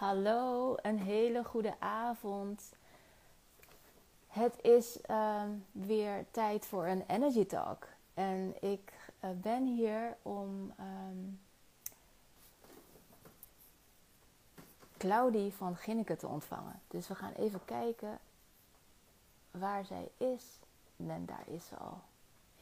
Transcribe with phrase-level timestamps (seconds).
[0.00, 2.72] Hallo, een hele goede avond.
[4.26, 7.86] Het is ehm, weer tijd voor een Energy Talk.
[8.14, 8.92] En ik
[9.24, 11.40] uh, ben hier om um,
[14.96, 16.80] Claudie van Ginneke te ontvangen.
[16.88, 18.18] Dus we gaan even kijken
[19.50, 20.44] waar zij is.
[20.96, 22.00] En daar is ze al.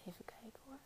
[0.07, 0.79] Even kijken hoor.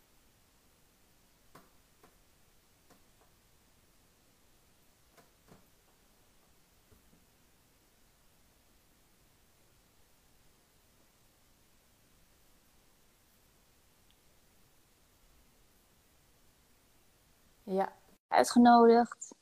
[17.72, 17.92] Ja,
[18.28, 19.34] uitgenodigd.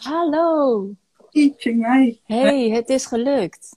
[0.00, 0.90] Hallo.
[1.62, 2.20] mij.
[2.24, 3.76] Hey, het is gelukt.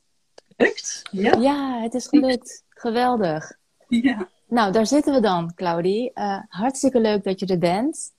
[0.57, 1.01] Gelukt?
[1.11, 1.37] Ja.
[1.39, 2.63] Ja, het is gelukt.
[2.69, 3.57] Geweldig.
[3.87, 4.29] Ja.
[4.47, 6.11] Nou, daar zitten we dan, Claudie.
[6.15, 8.13] Uh, hartstikke leuk dat je er bent.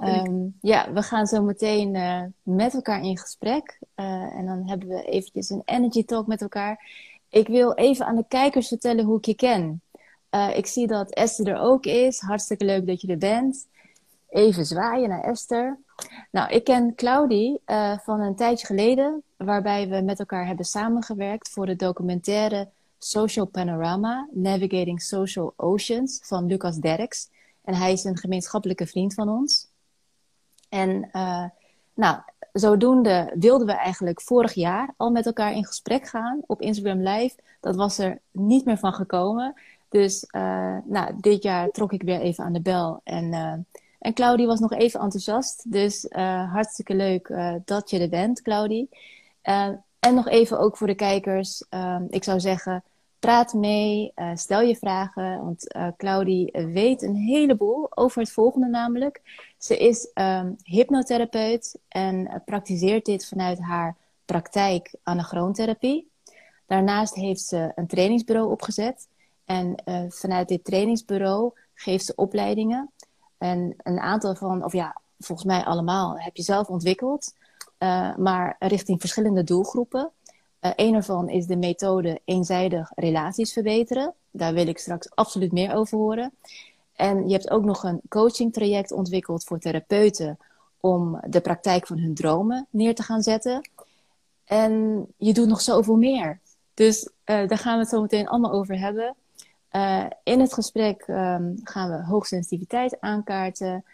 [0.00, 3.78] Um, ja, we gaan zo meteen uh, met elkaar in gesprek.
[3.96, 6.90] Uh, en dan hebben we eventjes een energy talk met elkaar.
[7.28, 9.82] Ik wil even aan de kijkers vertellen hoe ik je ken.
[10.30, 12.20] Uh, ik zie dat Esther er ook is.
[12.20, 13.66] Hartstikke leuk dat je er bent.
[14.28, 15.78] Even zwaaien naar Esther.
[16.30, 21.48] Nou, ik ken Claudie uh, van een tijdje geleden, waarbij we met elkaar hebben samengewerkt
[21.48, 27.28] voor de documentaire Social Panorama Navigating Social Oceans van Lucas Derks.
[27.64, 29.68] En hij is een gemeenschappelijke vriend van ons.
[30.68, 31.44] En uh,
[31.94, 32.18] nou,
[32.58, 37.36] zodoende wilden we eigenlijk vorig jaar al met elkaar in gesprek gaan op Instagram Live.
[37.60, 39.54] Dat was er niet meer van gekomen.
[39.88, 43.00] Dus uh, nou, dit jaar trok ik weer even aan de bel.
[43.04, 43.52] En, uh,
[43.98, 45.72] en Claudie was nog even enthousiast.
[45.72, 48.88] Dus uh, hartstikke leuk dat je er bent, Claudie.
[49.42, 51.64] en nog even ook voor de kijkers.
[52.08, 52.84] ik zou zeggen,
[53.18, 55.44] praat mee, stel je vragen.
[55.44, 59.22] Want Claudie weet een heleboel over het volgende namelijk.
[59.58, 66.10] Ze is um, hypnotherapeut en praktiseert dit vanuit haar praktijk anagroontherapie.
[66.66, 69.08] Daarnaast heeft ze een trainingsbureau opgezet.
[69.44, 72.90] En uh, vanuit dit trainingsbureau geeft ze opleidingen.
[73.38, 77.34] En een aantal van, of ja, volgens mij allemaal, heb je zelf ontwikkeld.
[77.78, 80.10] Uh, maar richting verschillende doelgroepen.
[80.66, 84.14] Uh, een ervan is de methode eenzijdig relaties verbeteren.
[84.30, 86.32] Daar wil ik straks absoluut meer over horen.
[86.92, 90.38] En je hebt ook nog een coaching traject ontwikkeld voor therapeuten
[90.80, 93.70] om de praktijk van hun dromen neer te gaan zetten.
[94.44, 96.40] En je doet nog zoveel meer.
[96.74, 99.14] Dus uh, daar gaan we het zo meteen allemaal over hebben.
[99.72, 103.84] Uh, in het gesprek um, gaan we hoogsensitiviteit aankaarten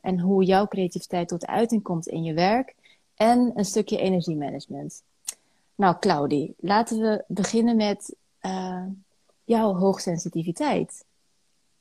[0.00, 2.74] en hoe jouw creativiteit tot uiting komt in je werk
[3.14, 5.02] en een stukje energiemanagement.
[5.76, 8.16] Nou, Claudie, laten we beginnen met
[9.44, 11.04] jouw hoogsensitiviteit.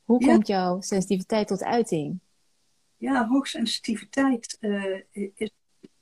[0.04, 0.34] Hoe ja.
[0.34, 2.20] komt jouw sensitiviteit tot uiting?
[2.98, 5.52] Ja, hoogsensitiviteit uh, is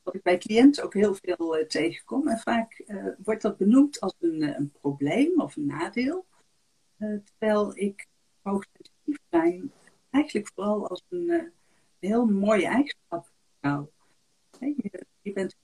[0.04, 2.28] wat ik bij cliënten ook heel veel uh, tegenkom.
[2.28, 6.25] En vaak uh, wordt dat benoemd als een, een, probleem of een nadeel.
[6.98, 8.08] terwijl ik
[8.42, 9.72] hoogsensitief zijn
[10.10, 11.52] eigenlijk vooral als een,
[12.00, 13.31] heel mooie eigenschap.
[14.60, 15.56] Je, je, bent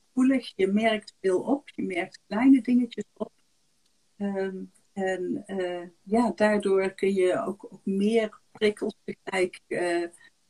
[0.55, 3.31] je merkt veel op, je merkt kleine dingetjes op.
[4.17, 10.07] Um, en uh, ja, daardoor kun je ook, meer prikkels tegelijk uh,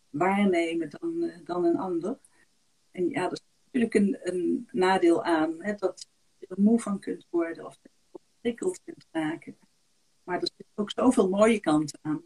[0.10, 2.20] waarnemen dan, uh, dan een ander.
[2.92, 7.00] En ja, dat is natuurlijk een, een nadeel aan, hè, dat je er moe van
[7.00, 7.78] kunt worden of
[8.42, 9.58] prikkeld kunt raken.
[10.24, 12.24] Maar er zit ook zoveel mooie kanten aan.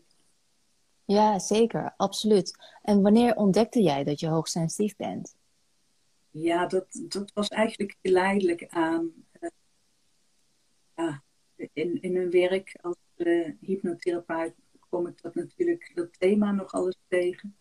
[1.06, 2.56] Ja, zeker, absoluut.
[2.82, 5.36] En wanneer ontdekte jij dat je hoogsensitief bent?
[6.34, 9.12] Ja, dat, dat was eigenlijk geleidelijk aan.
[10.96, 11.24] ja,
[11.74, 14.56] in, in mijn werk als uh, hypnotherapeut
[14.90, 17.58] kom ik dat natuurlijk, dat thema nog alles tegen.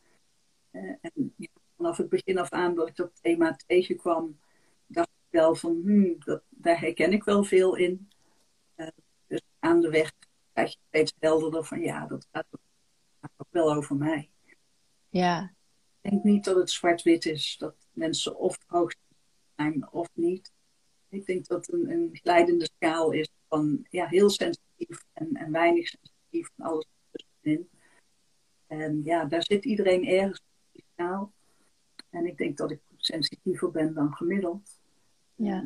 [0.71, 4.39] Uh, en ja, vanaf het begin af aan dat ik dat thema tegenkwam,
[4.87, 8.11] dacht ik wel van, hmm, dat, daar herken ik wel veel in.
[9.27, 10.13] Dus aan de weg
[10.53, 12.61] krijg je steeds helderder van, ja, dat gaat, dat
[13.21, 14.31] gaat ook wel over mij.
[15.09, 15.55] Ja.
[16.01, 18.95] Ik denk niet dat het zwart-wit is, dat mensen of hoog
[19.57, 20.53] zijn of niet.
[21.09, 25.53] Ik denk dat het een, een glijdende schaal is van ja, heel sensitief en, en
[25.53, 27.71] weinig sensitief en alles tussenin.
[28.67, 31.33] En ja, daar zit iedereen ergens op die schaal.
[32.11, 34.79] En ik denk dat ik sensitiever ben dan gemiddeld.
[35.35, 35.63] Ja.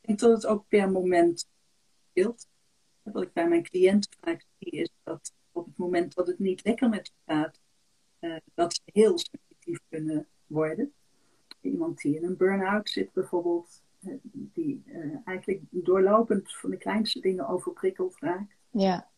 [0.00, 1.48] Ik denk dat het ook per moment
[2.10, 2.48] speelt.
[3.02, 6.64] Wat ik bij mijn cliënten vaak zie is dat op het moment dat het niet
[6.64, 7.60] lekker met ze gaat,
[8.20, 10.94] uh, dat ze heel sensitief kunnen worden.
[11.64, 13.82] Iemand die in een burn-out zit bijvoorbeeld,
[14.30, 18.56] die uh, eigenlijk doorlopend van de kleinste dingen overprikkeld raakt.
[18.70, 19.10] Ja.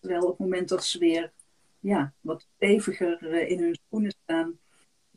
[0.00, 1.32] Terwijl op het moment dat ze weer
[1.80, 4.58] ja, wat steviger in hun schoenen staan,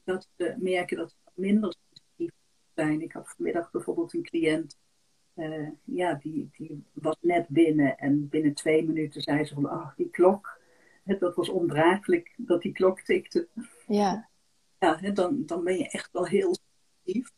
[0.03, 2.31] dat ze merken dat ze minder sensitief
[2.75, 3.01] zijn.
[3.01, 4.77] Ik had vanmiddag bijvoorbeeld een cliënt,
[5.83, 10.09] ja, die, die was net binnen en binnen twee minuten zei ze van, ach, die
[10.09, 10.59] klok,
[11.19, 13.47] dat was ondraaglijk dat die klok tikte.
[13.87, 14.28] Ja.
[14.79, 17.31] Ja, dan, dan ben je echt wel heel sensitief.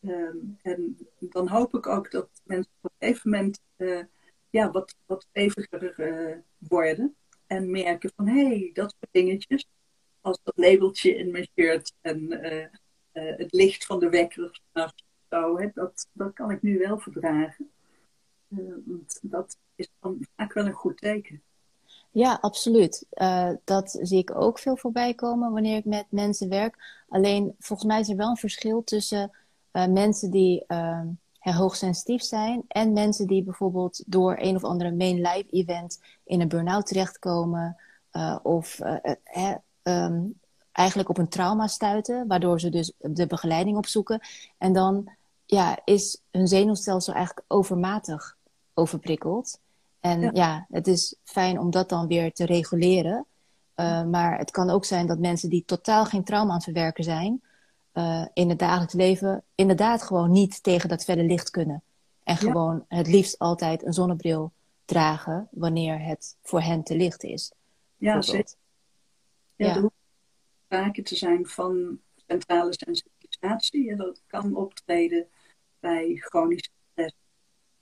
[0.00, 4.04] Ehm, en dan hoop ik ook dat mensen op een gegeven moment uh,
[4.50, 7.16] ja, wat, wat steviger uh, worden.
[7.46, 9.68] En merken van, hé, hey, dat soort dingetjes.
[10.20, 12.66] Als dat labeltje in mijn shirt en uh,
[13.12, 14.60] het licht van de wekker
[15.30, 17.70] zo, hè, dat, dat kan ik nu wel verdragen.
[18.84, 21.42] want dat is dan vaak wel een goed teken.
[22.16, 23.06] Ja, absoluut.
[23.12, 27.04] Uh, dat zie ik ook veel voorbij komen wanneer ik met mensen werk.
[27.08, 29.30] Alleen volgens mij is er wel een verschil tussen
[29.72, 31.00] uh, mensen die uh,
[31.38, 36.48] hoogsensitief zijn en mensen die bijvoorbeeld door een of andere main life event in een
[36.48, 37.76] burn-out terechtkomen
[38.42, 38.80] of
[39.82, 40.38] um,
[40.72, 44.20] eigenlijk op een trauma stuiten, waardoor ze dus de begeleiding opzoeken.
[44.58, 45.10] En dan
[45.44, 48.36] ja, is hun zenuwstelsel eigenlijk overmatig
[48.74, 49.58] overprikkeld.
[50.06, 50.66] En ja.
[50.70, 53.26] het is fijn om dat dan weer te reguleren.
[53.76, 57.04] Uh, maar het kan ook zijn dat mensen die totaal geen trauma aan het verwerken
[57.04, 57.42] zijn,
[57.94, 61.82] uh, in het dagelijks leven inderdaad gewoon niet tegen dat felle licht kunnen.
[62.22, 64.52] En gewoon het liefst altijd een zonnebril
[64.84, 67.52] dragen wanneer het voor hen te licht is.
[67.96, 68.54] Ja, zeker.
[69.56, 69.90] Ja, ja.
[70.68, 73.90] Er te zijn van centrale sensibilisatie.
[73.90, 75.26] En dat kan optreden
[75.80, 76.70] bij chronische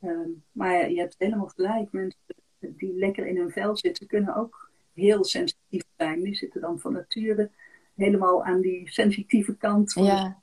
[0.05, 1.93] Ehm, maar je hebt helemaal gelijk.
[1.93, 2.19] Mensen
[2.59, 6.23] die lekker in hun vel zitten, kunnen ook heel sensitief zijn.
[6.23, 7.51] Die zitten dan van nature
[7.95, 9.93] helemaal aan die sensitieve kant.
[9.93, 10.43] Ja.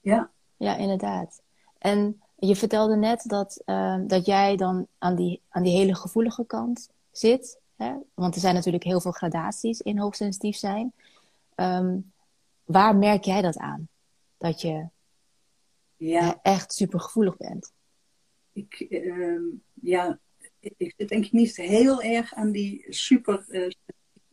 [0.00, 0.30] ja.
[0.56, 1.42] Ja, inderdaad.
[1.78, 6.46] En je vertelde net dat, uh, dat jij dan aan die, aan die hele gevoelige
[6.46, 7.60] kant zit.
[7.76, 7.94] Hè?
[8.14, 10.92] Want er zijn natuurlijk heel veel gradaties in hoogsensitief zijn.
[11.56, 12.12] Um,
[12.64, 13.88] waar merk jij dat aan?
[14.38, 14.88] Dat je
[15.96, 16.38] ja.
[16.42, 17.72] echt super gevoelig bent?
[18.58, 20.20] Ik, uh, ja,
[20.60, 23.70] ik zit denk ik niet heel erg aan die super uh,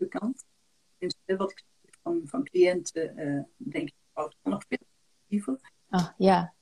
[0.10, 0.45] kant.
[1.25, 1.63] wat ik
[2.01, 4.88] van, van cliënten uh, denk ik, oh, nog veel
[5.27, 5.60] liever.
[5.89, 6.54] Ah, ja.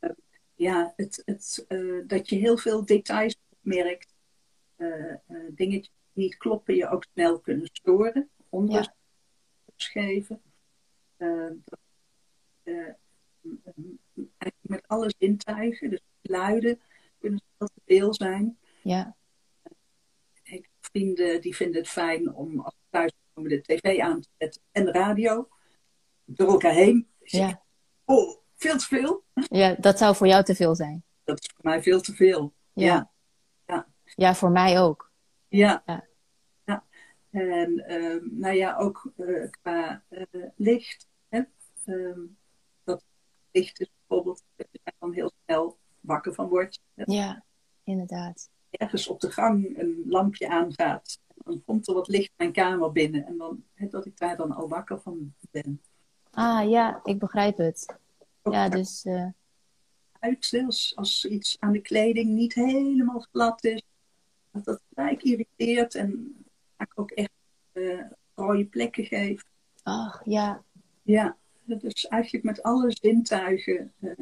[0.00, 0.10] Uh,
[0.54, 1.66] ja, het, het,
[2.06, 4.14] dat je heel veel details merkt,
[5.54, 10.42] dingetjes die niet kloppen, je ook snel kunnen storen, onderscheven.
[11.16, 11.56] Ja.
[14.14, 16.80] eigenlijk met alle zintuigen, dus luiden,
[17.22, 18.58] kunnen ze te veel zijn.
[18.82, 19.16] Ja.
[20.42, 24.28] Ik, vrienden die vinden het fijn om als ze thuis komen de tv aan te
[24.38, 25.48] zetten en de radio.
[26.24, 27.08] Door elkaar heen.
[27.18, 27.62] Ja.
[28.04, 29.24] Oh, veel te veel.
[29.34, 31.04] Ja, dat zou voor jou te veel zijn.
[31.24, 32.52] Dat is voor mij veel te veel.
[32.72, 33.12] Ja.
[33.66, 34.34] Ja, ja.
[34.34, 35.10] voor mij ook.
[35.48, 35.82] Ja.
[35.86, 36.06] ja.
[36.64, 36.84] ja.
[37.30, 41.08] En uh, nou ja, ook uh, qua uh, licht.
[41.28, 41.42] Hè?
[41.86, 42.18] Uh,
[42.84, 43.04] dat
[43.50, 44.42] licht is bijvoorbeeld,
[44.98, 46.80] dan heel snel wakker van wordt.
[46.94, 47.44] Ja,
[47.84, 48.50] inderdaad.
[48.70, 51.20] Ergens op de gang een lampje aangaat.
[51.34, 53.26] Dan komt er wat licht mijn kamer binnen.
[53.26, 55.80] En dan, dat ik daar dan al wakker van ben.
[56.30, 57.96] Ah ja, ik begrijp het.
[58.42, 59.04] ja, dus...
[59.04, 59.26] Uh...
[60.18, 63.82] Uit, als, als iets aan de kleding niet helemaal glad is.
[64.50, 65.94] Dat dat gelijk irriteert.
[65.94, 66.36] En
[66.76, 67.32] vaak ook echt
[67.72, 69.46] uh, rode plekken geeft.
[69.82, 70.62] Ach, ja.
[71.02, 73.92] Ja, dus eigenlijk met alle zintuigen.
[74.00, 74.12] Uh,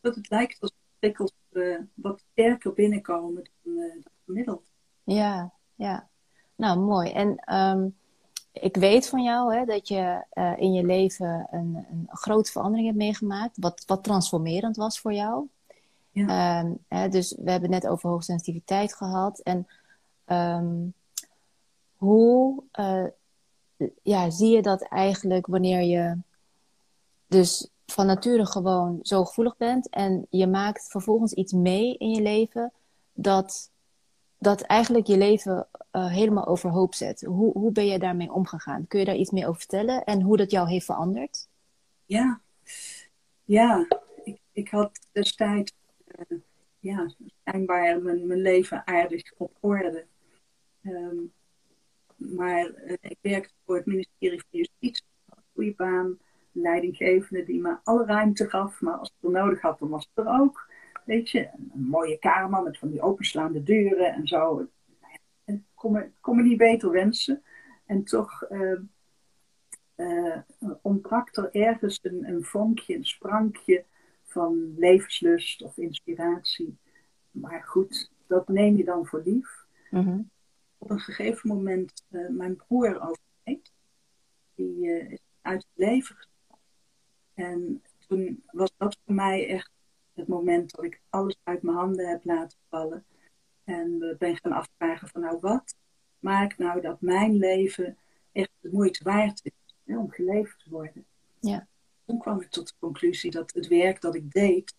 [0.00, 3.92] dat het lijkt als prikkels uh, wat sterker binnenkomen dan, uh,
[4.24, 4.62] gemiddeld.
[5.04, 6.08] Ja, ja.
[6.56, 7.10] Nou, mooi.
[7.10, 7.96] En um,
[8.52, 12.86] ik weet van jou hè, dat je uh, in je leven een, een grote verandering
[12.86, 15.48] hebt meegemaakt, wat, wat transformerend was voor jou.
[16.10, 16.60] Ja.
[16.60, 19.38] Um, hè, dus we hebben het net over hoogsensitiviteit gehad.
[19.38, 19.66] En
[20.26, 20.94] um,
[21.96, 22.62] hoe
[24.02, 26.16] ja, zie je dat eigenlijk wanneer je
[27.26, 32.22] dus van nature gewoon zo gevoelig bent en je maakt vervolgens iets mee in je
[32.22, 32.72] leven
[33.12, 33.70] dat,
[34.38, 37.20] dat eigenlijk je leven uh, helemaal overhoop zet.
[37.20, 38.86] Hoe, hoe ben je daarmee omgegaan?
[38.86, 41.48] Kun je daar iets meer over vertellen en hoe dat jou heeft veranderd?
[42.06, 42.40] Ja,
[43.44, 43.86] ja.
[44.24, 45.72] Ik, ik had destijds
[46.30, 46.38] uh,
[46.78, 47.10] ja,
[47.44, 50.06] schijnbaar mijn, mijn leven aardig op orde.
[50.82, 51.32] Um,
[52.16, 55.04] maar uh, ik werkte voor het ministerie van Justitie,
[55.54, 56.18] goede baan
[56.52, 58.80] leidinggevende die me alle ruimte gaf.
[58.80, 60.68] Maar als ik het nodig had, dan was het er ook.
[61.04, 64.68] Weet je, een mooie kamer met van die openslaande deuren en zo.
[65.44, 67.42] Ik kon me, kon me niet beter wensen.
[67.86, 68.80] En toch uh,
[69.96, 70.38] uh,
[70.82, 73.84] ontbrak er ergens een, een vonkje, een sprankje
[74.24, 76.78] van levenslust of inspiratie.
[77.30, 79.66] Maar goed, dat neem je dan voor lief.
[79.90, 80.30] Mm -hmm.
[80.78, 83.72] Op een gegeven moment, uh, mijn broer overleed
[85.42, 86.16] uit het leven.
[87.40, 89.70] En toen was dat voor mij echt
[90.14, 93.04] het moment dat ik alles uit mijn handen heb laten vallen.
[93.64, 95.76] En ben gaan afvragen van nou wat
[96.18, 97.98] maakt nou dat mijn leven
[98.32, 101.06] echt de moeite waard is hè, om geleefd te worden.
[101.40, 101.66] Ja.
[102.06, 104.74] Toen kwam ik tot de conclusie dat het werk dat ik deed,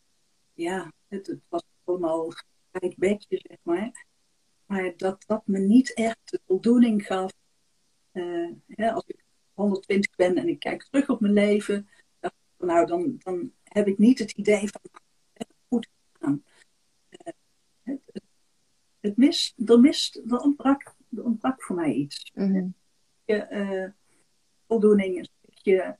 [0.53, 2.33] ja, het, het was allemaal
[2.71, 4.05] een bedje, zeg maar.
[4.65, 7.31] Maar dat dat me niet echt de voldoening gaf.
[8.13, 11.89] Uh, als ik 120 ben en ik kijk terug op mijn leven,
[12.61, 14.81] nou, dan, dan heb ik niet het idee van
[15.67, 16.43] goed gedaan.
[17.09, 17.33] Uh,
[17.83, 18.01] het,
[18.99, 22.31] het, mist, er, mist, er, ontbrak, er ontbrak voor mij iets.
[22.33, 22.75] Mm -hmm.
[23.25, 23.89] uh,
[24.67, 25.97] voldoening, een stukje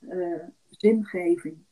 [0.70, 1.64] zingeving.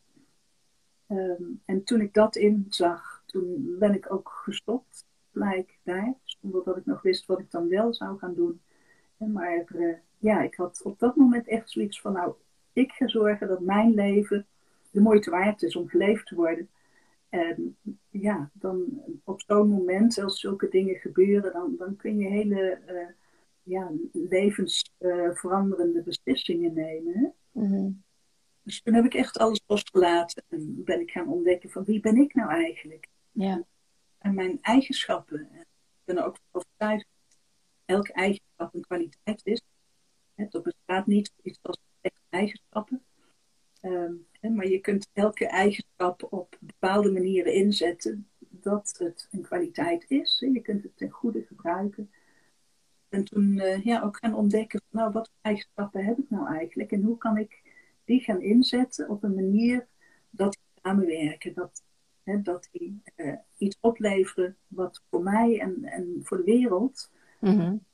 [1.08, 6.14] Um, en toen ik dat inzag, toen ben ik ook gestopt, gelijk daar.
[6.24, 8.60] Zonder dat ik nog wist wat ik dan wel zou gaan doen.
[9.16, 9.64] Maar
[10.18, 12.34] ja, ik had op dat moment echt zoiets van, nou,
[12.72, 14.46] ik ga zorgen dat mijn leven
[14.90, 16.68] de moeite waard is om geleefd te worden.
[17.28, 17.76] En
[18.10, 23.08] ja, dan op zo'n moment, als zulke dingen gebeuren, dan, dan kun je hele uh,
[23.62, 27.12] ja, levensveranderende uh, beslissingen nemen.
[27.12, 27.28] Hè?
[27.60, 28.02] Mm -hmm.
[28.62, 32.16] Dus toen heb ik echt alles losgelaten en ben ik gaan ontdekken van wie ben
[32.16, 33.08] ik nou eigenlijk?
[33.30, 33.64] Ja.
[34.18, 35.40] En mijn eigenschappen.
[35.40, 35.66] Ik
[36.04, 37.38] ben er ook overtuigd dat
[37.84, 39.62] elke eigenschap een kwaliteit is.
[40.34, 41.78] Er bestaat niet iets als
[42.28, 43.04] eigenschappen.
[43.82, 50.38] Um, maar je kunt elke eigenschap op bepaalde manieren inzetten dat het een kwaliteit is.
[50.52, 52.10] Je kunt het ten goede gebruiken.
[53.08, 56.92] En toen uh, ja, ook gaan ontdekken, nou, wat voor eigenschappen heb ik nou eigenlijk?
[56.92, 57.62] En hoe kan ik
[58.04, 59.86] die gaan inzetten op een manier
[60.30, 61.54] dat die samenwerken.
[61.54, 61.82] Dat,
[62.22, 67.58] hè, dat die uh, iets opleveren wat voor mij en, en voor de wereld mm
[67.58, 67.84] -hmm.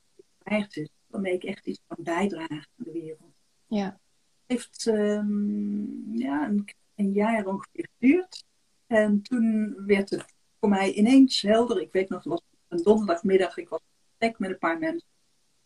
[0.43, 0.89] is.
[1.07, 3.33] Waarmee ik echt iets kan bijdragen aan de wereld.
[3.67, 3.99] Ja.
[4.47, 8.45] Het heeft um, ja, een, een, jaar ongeveer geduurd.
[8.87, 10.25] En toen werd het
[10.59, 11.81] voor mij ineens helder.
[11.81, 13.57] Ik weet nog, het was een donderdagmiddag.
[13.57, 13.79] Ik was
[14.17, 15.07] in met een paar mensen.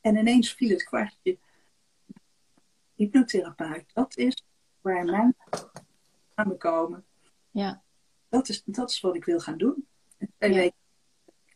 [0.01, 1.37] En ineens viel het kwartje
[2.95, 3.93] hypnotherapeut.
[3.93, 4.43] Dat is
[4.81, 5.35] waar mijn
[6.35, 7.05] samenkomen.
[7.51, 7.83] Ja.
[8.29, 9.87] Dat is, dat is wat ik wil gaan doen.
[10.17, 10.57] En twee ja.
[10.57, 10.77] weken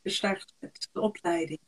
[0.04, 1.60] gestart met de opleiding.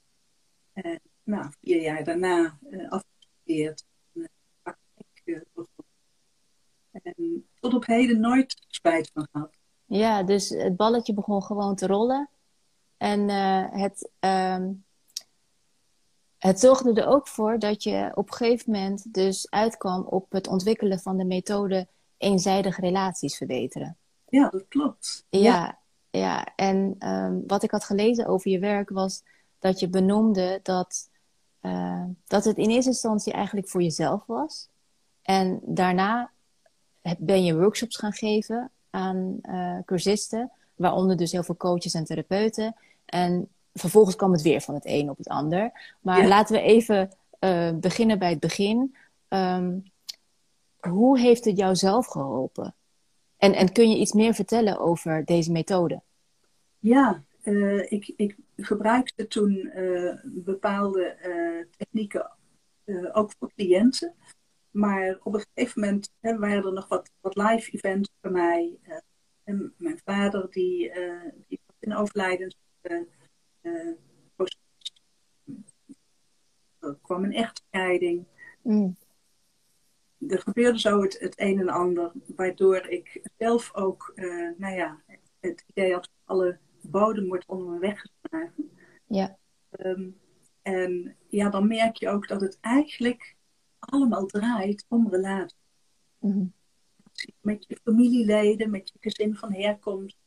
[0.73, 3.85] En nou, vier jaar daarna uh, afgestudeerd.
[6.91, 9.55] En tot op heden nooit spijt van gehad.
[9.85, 12.29] Ja, dus het balletje begon gewoon te rollen.
[12.97, 14.85] En uh, het, um,
[16.37, 20.47] het zorgde er ook voor dat je op een gegeven moment dus uitkwam op het
[20.47, 23.97] ontwikkelen van de methode eenzijdige relaties verbeteren.
[24.29, 25.25] Ja, dat klopt.
[25.29, 25.79] Ja, ja.
[26.09, 26.55] ja.
[26.55, 29.23] en um, wat ik had gelezen over je werk was
[29.59, 31.09] dat je benoemde dat,
[31.61, 34.69] uh, dat het in eerste instantie eigenlijk voor jezelf was.
[35.27, 36.31] En daarna
[37.17, 42.75] ben je workshops gaan geven aan uh, cursisten, waaronder dus heel veel coaches en therapeuten.
[43.05, 45.95] En vervolgens kwam het weer van het een op het ander.
[46.01, 46.27] Maar ja.
[46.27, 48.95] laten we even uh, beginnen bij het begin.
[49.29, 49.83] Um,
[50.79, 52.75] hoe heeft het jou zelf geholpen?
[53.37, 56.01] En, en kun je iets meer vertellen over deze methode?
[56.79, 59.71] Ja, uh, ik, ik gebruikte toen
[60.23, 61.15] bepaalde
[61.77, 62.31] technieken
[63.11, 64.13] ook voor cliënten.
[64.77, 68.79] Maar op een gegeven moment hè, waren er nog wat, wat live events bij mij.
[69.43, 70.91] en mijn vader die,
[71.47, 73.95] die was in overlijdens uh,
[76.79, 78.25] er kwam een echtscheiding.
[78.61, 78.97] Mm.
[80.27, 85.01] Er gebeurde zo het, het een en ander, waardoor ik zelf ook, uh, nou ja,
[85.39, 88.71] het idee had alle bodem wordt onder me weggeslagen.
[89.07, 89.37] Ja.
[89.79, 90.19] Um,
[90.61, 93.35] en ja, dan merk je ook dat het eigenlijk
[93.89, 95.57] allemaal draait om relatie.
[96.19, 96.53] Mm.
[97.41, 100.17] Met je familieleden, met je gezin van herkomst,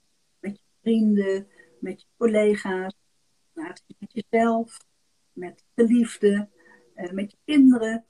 [0.40, 1.48] met je vrienden,
[1.80, 2.94] met je collega's
[3.54, 4.78] relatie met jezelf,
[5.32, 6.48] met de liefde,
[6.96, 8.04] uh, met je kinderen.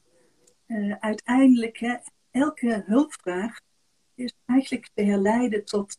[0.66, 1.96] Uh, uiteindelijk, hè,
[2.30, 3.60] elke hulpvraag
[4.14, 5.98] is eigenlijk te herleiden tot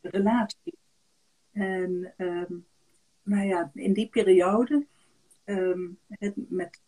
[0.00, 0.78] relatie.
[1.52, 2.66] En um,
[3.22, 4.86] nou ja, in die periode,
[5.44, 6.80] um, het, met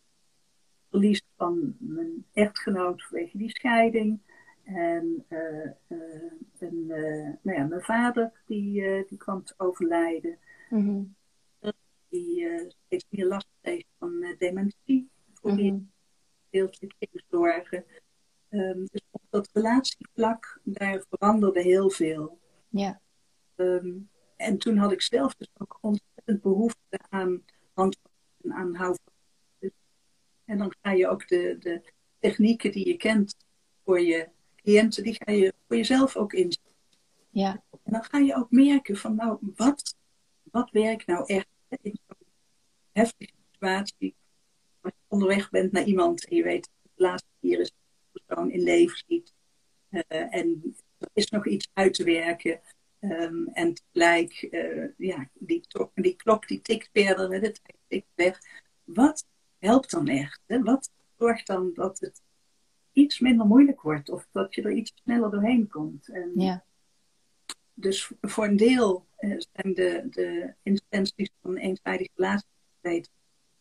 [0.91, 4.19] verlies van mijn echtgenoot vanwege die scheiding.
[4.63, 6.85] En uh, uh, een,
[7.41, 10.37] nou ja, mijn vader die, die kwam te overlijden.
[10.69, 11.15] Mm -hmm
[12.11, 12.47] die
[12.85, 15.09] steeds meer last heeft van dementie.
[15.33, 15.91] Voor die mm
[16.49, 16.69] -hmm.
[17.29, 17.85] zorgen.
[18.49, 22.39] Um, dus op dat relatievlak, daar veranderde heel veel.
[22.69, 23.01] Ja.
[23.55, 27.43] Um, en toen had ik zelf dus ook ontzettend behoefte aan
[27.73, 29.10] handvatten, aan houvast.
[30.51, 31.81] En dan ga je ook de, de
[32.19, 33.35] technieken die je kent
[33.83, 36.73] voor je cliënten, die ga je voor jezelf ook inzetten.
[37.29, 37.63] Ja.
[37.83, 39.95] En dan ga je ook merken van, nou, wat,
[40.43, 41.47] wat werkt nou echt
[41.81, 42.27] in zo'n
[42.91, 44.15] heftige situatie?
[44.81, 47.71] Als je onderweg bent naar iemand en je weet, de laatste keer is
[48.11, 49.33] de persoon in leven ziet.
[49.89, 50.01] Uh,
[50.35, 52.59] en er is nog iets uit te werken.
[52.99, 58.39] Um, en tegelijk, uh, ja, die, die klok die tikt verder, de tijd tikt weg.
[58.83, 59.25] Wat
[59.61, 60.41] helpt dan echt?
[60.45, 60.61] Hè?
[60.63, 62.21] Wat zorgt dan dat het
[62.91, 66.09] iets minder moeilijk wordt of dat je er iets sneller doorheen komt?
[66.09, 66.63] En ja.
[67.73, 73.09] Dus voor een deel uh, zijn de, de instanties van eenzijdige relatiebeleid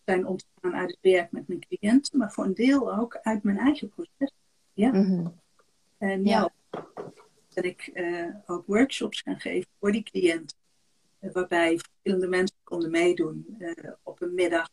[0.04, 3.58] zijn ontstaan uit het werk met mijn cliënten, maar voor een deel ook uit mijn
[3.58, 4.32] eigen proces.
[4.72, 4.92] Ja.
[4.92, 5.40] Mm -hmm.
[5.98, 6.84] En ja, ja
[7.54, 10.56] ben ik uh, ook workshops gaan geven voor die cliënten,
[11.20, 14.70] uh, waarbij verschillende mensen konden meedoen uh, op een middag.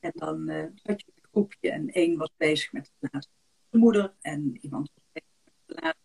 [0.00, 0.50] En dan
[0.82, 4.58] had je een groepje en één was bezig met de relatie met de moeder en
[4.60, 6.00] iemand was bezig met de relatie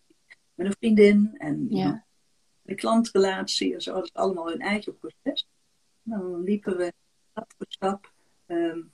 [0.55, 2.05] met een vriendin en ja.
[2.61, 3.93] de klantrelatie en zo.
[3.93, 5.47] Dat is allemaal hun eigen proces.
[6.03, 6.93] En dan liepen we
[7.31, 8.13] stap voor stap
[8.47, 8.91] um,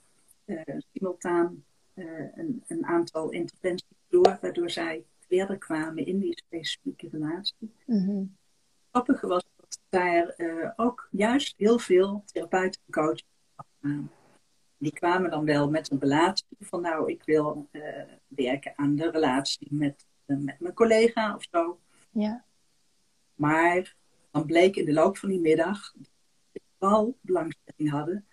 [0.92, 7.74] simultaan een, een aantal interventies door, waardoor zij verder kwamen in die specifieke relatie.
[7.86, 8.36] Mm -hmm.
[8.90, 14.10] Grappige was dat daar uh, ook juist heel veel therapeuten en coaches afkwamen.
[14.82, 17.82] Die kwamen dan wel met een relatie van nou, ik wil uh,
[18.26, 21.80] werken aan de relatie met, uh, met mijn collega of zo.
[22.10, 22.44] Ja.
[23.34, 23.96] Maar
[24.30, 26.10] dan bleek in de loop van die middag dat
[26.52, 28.26] we vooral belangstelling hadden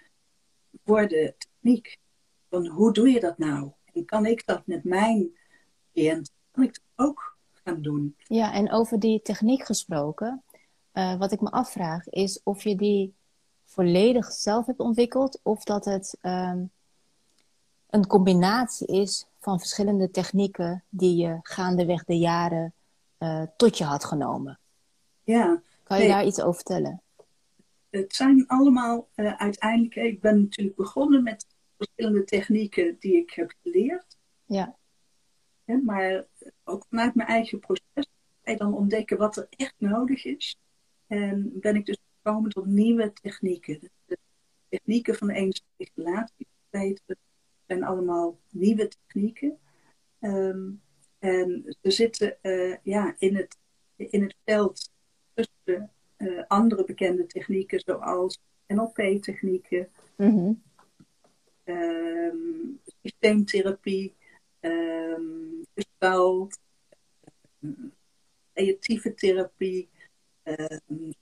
[0.86, 1.98] voor de techniek.
[2.50, 3.72] Van hoe doe je dat nou?
[3.94, 5.38] En kan ik dat met mijn
[5.94, 8.16] cliënt kan ik dat ook gaan doen?
[8.18, 10.44] Ja, en over die techniek gesproken,
[10.94, 13.18] uh, wat ik me afvraag is of je die
[13.70, 16.72] volledig zelf hebt ontwikkeld of dat het um,
[17.90, 22.74] een combinatie is van verschillende technieken die je gaandeweg de jaren
[23.20, 24.60] uh, tot je had genomen.
[25.24, 25.62] Ja.
[25.84, 27.02] Kan je nee, daar iets over vertellen?
[27.90, 33.54] Het zijn allemaal uh, uiteindelijk, ik ben natuurlijk begonnen met verschillende technieken die ik heb
[33.62, 34.18] geleerd.
[34.46, 34.76] Ja.
[35.64, 36.26] Ja, maar
[36.64, 38.08] ook vanuit mijn eigen proces
[38.44, 40.58] je dan ontdekken wat er echt nodig is.
[41.08, 43.92] En ben ik dus gekomen tot nieuwe technieken.
[44.06, 44.18] De
[44.70, 45.30] technieken van
[45.96, 46.48] relatie
[47.68, 49.60] zijn allemaal nieuwe technieken.
[50.20, 50.82] Um,
[51.20, 53.58] en ze zitten uh, ja, in, het,
[53.96, 54.92] in het veld
[55.34, 60.64] tussen uh, andere bekende technieken zoals NLP-technieken, mm -hmm.
[61.64, 64.16] um, systeemtherapie,
[64.60, 66.60] um, gestalt,
[67.62, 67.94] um,
[68.54, 69.90] creatieve therapie,
[70.44, 71.14] um,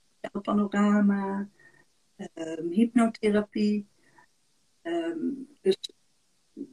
[0.42, 1.48] panorama,
[2.34, 3.86] um, hypnotherapie.
[4.82, 5.76] Um, dus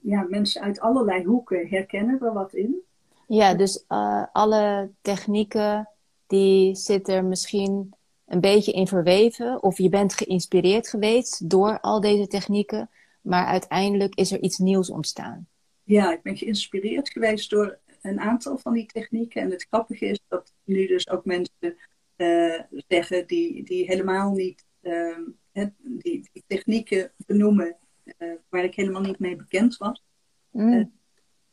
[0.02, 2.82] ja, mensen uit allerlei hoeken herkennen er wat in.
[3.28, 5.90] Ja, dus uh, alle technieken
[6.28, 7.94] die zitten er misschien
[8.26, 9.64] een beetje in verweven.
[9.64, 12.90] Of je bent geïnspireerd geweest door al deze technieken.
[13.22, 15.48] Maar uiteindelijk is er iets nieuws ontstaan.
[15.84, 19.42] Ja, ik ben geïnspireerd geweest door een aantal van die technieken.
[19.42, 21.78] En het grappige is dat nu dus ook mensen
[22.18, 25.18] uh, zeggen die, die helemaal niet uh,
[25.54, 27.78] die, die, technieken benoemen
[28.18, 30.04] uh, waar ik helemaal niet mee bekend was.
[30.52, 30.94] Mm.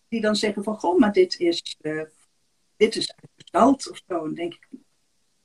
[0.08, 1.78] die dan zeggen van, goh, maar dit is,
[2.76, 4.24] dit is uitgestald of zo.
[4.24, 4.68] En denk ik,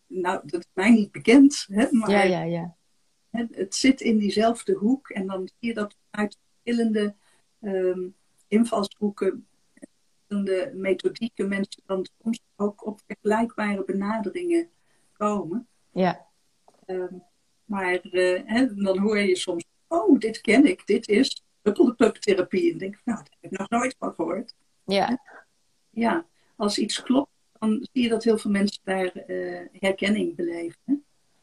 [0.08, 1.66] nou, dat is mij niet bekend.
[1.72, 2.76] Hè, maar ja, ja, ja.
[3.30, 5.10] Het, het, zit in diezelfde hoek.
[5.10, 7.16] En dan zie je dat uit verschillende
[7.62, 8.16] um,
[8.48, 14.70] invalshoeken, verschillende methodieken, mensen dan soms ook op vergelijkbare benaderingen
[15.18, 15.68] komen.
[15.92, 16.26] Ja.
[16.86, 17.24] Um,
[17.66, 21.42] maar uh, hè, dan hoor je soms, oh, dit ken ik, dit is
[22.20, 22.72] therapie.
[22.72, 24.56] En denk ik, nou, daar heb ik nog nooit van gehoord.
[24.86, 25.22] Ja.
[25.90, 26.26] Ja,
[26.56, 30.80] als iets klopt, dan zie je dat heel veel mensen daar uh, herkenning beleven.
[30.86, 30.94] Hè?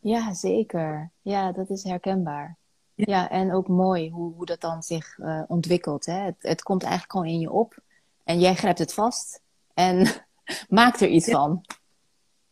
[0.00, 1.10] Ja, zeker.
[1.22, 2.56] Ja, dat is herkenbaar.
[2.94, 6.06] Ja, ja en ook mooi hoe, hoe dat dan zich uh, ontwikkelt.
[6.06, 6.18] Hè?
[6.18, 7.78] Het, het, komt eigenlijk gewoon in je op.
[8.24, 9.42] En jij grijpt het vast
[9.74, 10.06] en
[10.68, 11.32] maakt er iets ja.
[11.32, 11.64] van.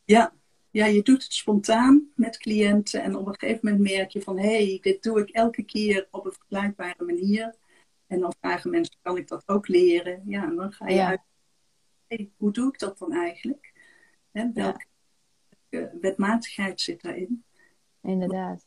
[0.04, 0.32] Ja.
[0.72, 3.02] Ja, je doet het spontaan met cliënten.
[3.02, 4.38] En op een gegeven moment merk je van...
[4.38, 7.54] hé, hey, dit doe ik elke keer op een vergelijkbare manier.
[8.06, 10.22] En dan vragen mensen, kan ik dat ook leren?
[10.26, 11.08] Ja, en dan ga je Ja.
[11.08, 11.20] uit...
[12.06, 13.72] Hey, hoe doe ik dat dan eigenlijk?
[14.30, 17.44] Hè, welke wetmatigheid zit daarin?
[18.02, 18.66] Inderdaad.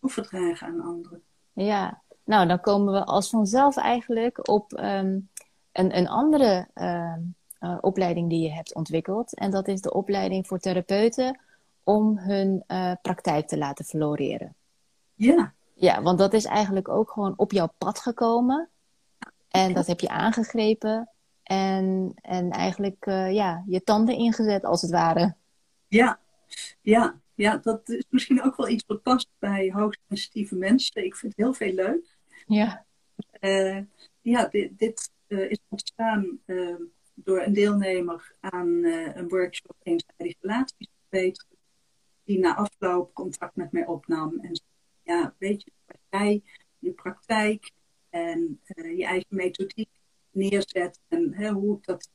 [0.00, 1.22] Overdragen aan anderen.
[1.52, 5.28] Ja, nou dan komen we als vanzelf eigenlijk op um,
[5.72, 9.34] een, een andere um, uh, opleiding die je hebt ontwikkeld.
[9.34, 11.40] En dat is de opleiding voor therapeuten
[11.82, 14.54] om hun uh, praktijk te laten floreren.
[15.14, 15.52] Ja.
[15.74, 18.68] Ja, want dat is eigenlijk ook gewoon op jouw pad gekomen.
[19.48, 21.08] En dat heb je aangegrepen.
[21.42, 25.34] En, en eigenlijk ja, je tanden ingezet, als het ware.
[25.88, 26.18] Ja,
[26.80, 31.04] ja, ja, dat is misschien ook wel iets wat past bij hoogsensitieve mensen.
[31.04, 32.16] Ik vind het heel veel leuk.
[32.46, 32.84] Ja.
[34.20, 36.38] ja, dit, dit is ontstaan
[37.14, 41.58] door een deelnemer aan een workshop eenzijdige relaties verbeteren
[42.24, 44.38] die na afloop contact met mij opnam.
[44.40, 44.68] En zei,
[45.02, 46.42] ja, weet je, wat jij
[46.78, 47.70] je praktijk
[48.10, 49.90] en uh, je eigen methodiek
[50.30, 52.10] neerzet en hè, hoe dat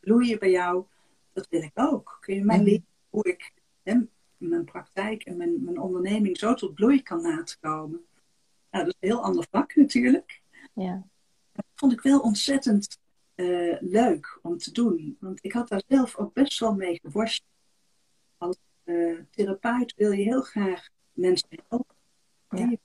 [0.00, 0.84] bloeien bij jou,
[1.32, 2.18] dat wil ik ook.
[2.20, 2.64] Kun je mij mhm.
[2.64, 4.00] leren hoe ik hè,
[4.36, 8.04] mijn praktijk en mijn, mijn onderneming zo tot bloei kan laten komen?
[8.70, 10.40] Nou, dat is een heel ander vak natuurlijk.
[10.74, 11.06] Ja.
[11.52, 13.00] Dat vond ik wel ontzettend
[13.34, 15.16] uh, leuk om te doen.
[15.20, 17.50] Want ik had daar zelf ook best wel mee geworsteld.
[18.36, 21.96] Als uh, therapeut wil je heel graag mensen helpen.
[22.48, 22.76] Ja.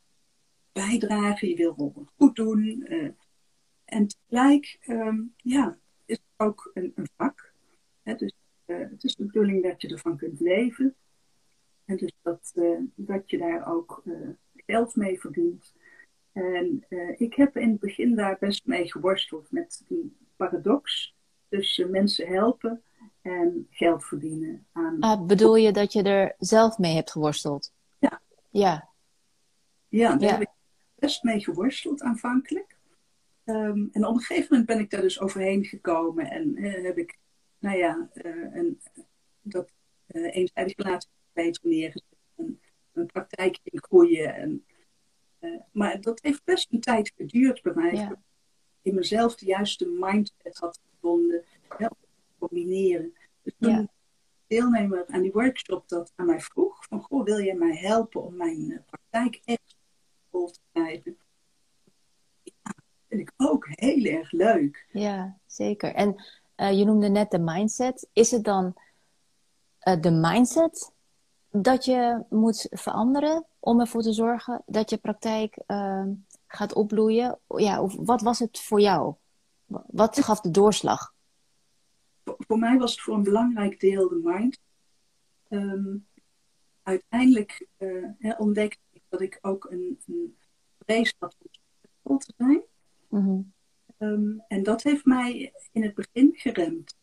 [0.72, 2.86] Bijdragen, je wil goed doen.
[2.90, 3.10] Uh,
[3.86, 7.54] en tegelijk, um, ja, is het ook een, een vak.
[8.04, 8.16] Hè?
[8.16, 8.34] Dus
[8.66, 10.96] het is de bedoeling dat je ervan kunt leven.
[11.86, 12.54] En dus dat,
[12.96, 14.04] dat je daar ook
[14.54, 15.76] geld mee verdient.
[16.38, 16.86] En
[17.18, 21.16] ik heb in het begin daar best mee geworsteld met die paradox
[21.50, 22.84] tussen mensen helpen
[23.22, 24.66] en geld verdienen.
[24.72, 25.00] Aan...
[25.00, 27.74] Ah, bedoel je dat je er zelf mee hebt geworsteld?
[28.00, 28.22] Ja.
[28.50, 28.90] Ja.
[29.88, 30.50] Ja, daar heb ik
[30.96, 32.78] best mee geworsteld aanvankelijk.
[33.44, 36.98] Ehm, en op een gegeven moment ben ik daar dus overheen gekomen en uh, heb
[36.98, 37.18] ik,
[37.60, 38.82] nou ja, uh, een,
[39.42, 39.72] dat
[40.08, 42.18] uh, eenzijdig relatie beter neergezet.
[42.36, 42.60] En
[42.94, 44.36] een praktijk in groeien.
[44.36, 44.66] En,
[45.72, 47.94] maar dat heeft best een tijd geduurd bij mij.
[47.94, 48.22] Ja.
[48.82, 51.44] In mezelf de juiste mindset had gevonden.
[52.38, 53.14] Combineren.
[53.42, 53.88] Dus toen ja.
[54.48, 58.36] deelnemer aan die workshop dat aan mij vroeg, van goh, wil je mij helpen om
[58.36, 59.76] mijn uh, praktijk echt
[60.32, 61.18] vol te krijgen?
[62.44, 64.88] Ja, dat vind ik ook heel erg leuk.
[64.92, 65.94] Ja, zeker.
[65.94, 66.24] En
[66.58, 68.10] uh, je noemde net de mindset.
[68.14, 68.76] Is het dan
[69.84, 70.92] uh, de mindset
[71.62, 76.14] dat je moet veranderen om ervoor te zorgen dat je praktijk ehm,
[76.48, 77.40] gaat opbloeien?
[77.48, 79.16] Ja, of wat was het voor jou?
[79.88, 81.16] Wat gaf de doorslag?
[82.38, 84.60] voor mij was het voor een belangrijk deel de mind.
[85.50, 86.08] Um,
[86.84, 90.38] uiteindelijk uh, ontdekte ik dat ik ook een, een
[90.80, 91.36] vrees had
[92.02, 92.62] om te zijn.
[93.10, 93.56] Mm
[93.98, 96.96] um, en dat heeft mij in het begin geremd.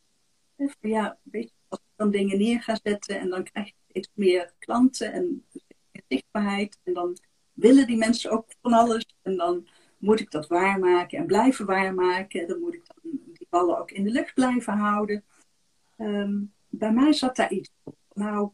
[0.56, 3.74] Van, ja, weet je, als ik dan dingen neer ga zetten en dan krijg je
[4.14, 5.44] meer klanten en
[6.08, 6.78] zichtbaarheid.
[6.82, 7.18] En dan
[7.52, 9.14] willen die mensen ook van alles.
[9.22, 12.48] En dan moet ik dat waarmaken en blijven waarmaken.
[12.48, 13.12] Dan moet ik dan
[13.54, 15.24] ballen ook in de lucht blijven houden.
[15.96, 17.96] Ehm, bij mij zat daar iets op.
[18.12, 18.50] Nou,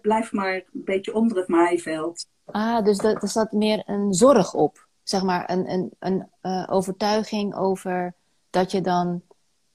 [0.00, 2.26] blijf maar een beetje onder het maaiveld.
[2.44, 4.88] Ah, dus dat, er zat meer een zorg op.
[5.02, 8.14] Zeg maar een, een, een uh, overtuiging over
[8.50, 9.22] dat je dan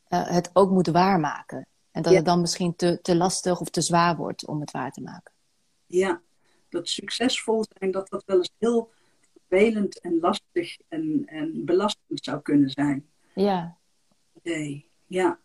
[0.09, 1.67] uh, het ook moet waarmaken.
[1.91, 2.17] En dat ja.
[2.17, 5.33] het dan misschien te, te lastig of te zwaar wordt om het waar te maken.
[5.85, 6.21] Ja,
[6.69, 8.91] dat succesvol zijn, dat dat wel eens heel
[9.33, 13.09] vervelend en lastig en, en belastend zou kunnen zijn.
[13.33, 13.77] Ja,
[14.43, 14.89] idee.
[15.05, 15.39] Ja.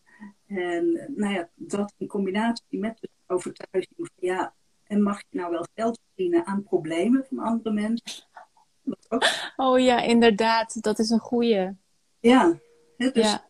[0.47, 4.55] En nou ja, dat in combinatie met de overtuiging van ja,
[4.85, 8.25] en mag je nou wel geld verdienen aan problemen van andere mensen?
[9.09, 9.53] Ook...
[9.57, 11.77] Oh ja, inderdaad, dat is een goeie.
[12.21, 12.59] Ja,
[12.97, 13.49] hè, dus ja.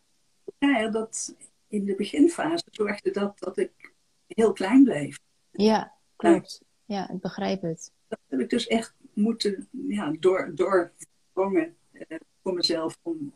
[0.58, 0.88] ja.
[0.88, 1.34] dat
[1.68, 3.92] in de beginfase zorgde dat dat ik
[4.26, 5.18] heel klein bleef.
[5.50, 6.64] Ja, klopt.
[6.84, 7.92] Ja, ik begrijp het.
[8.08, 13.34] Dat heb ik dus echt moeten ja, door, doordrongen uh, voor mezelf om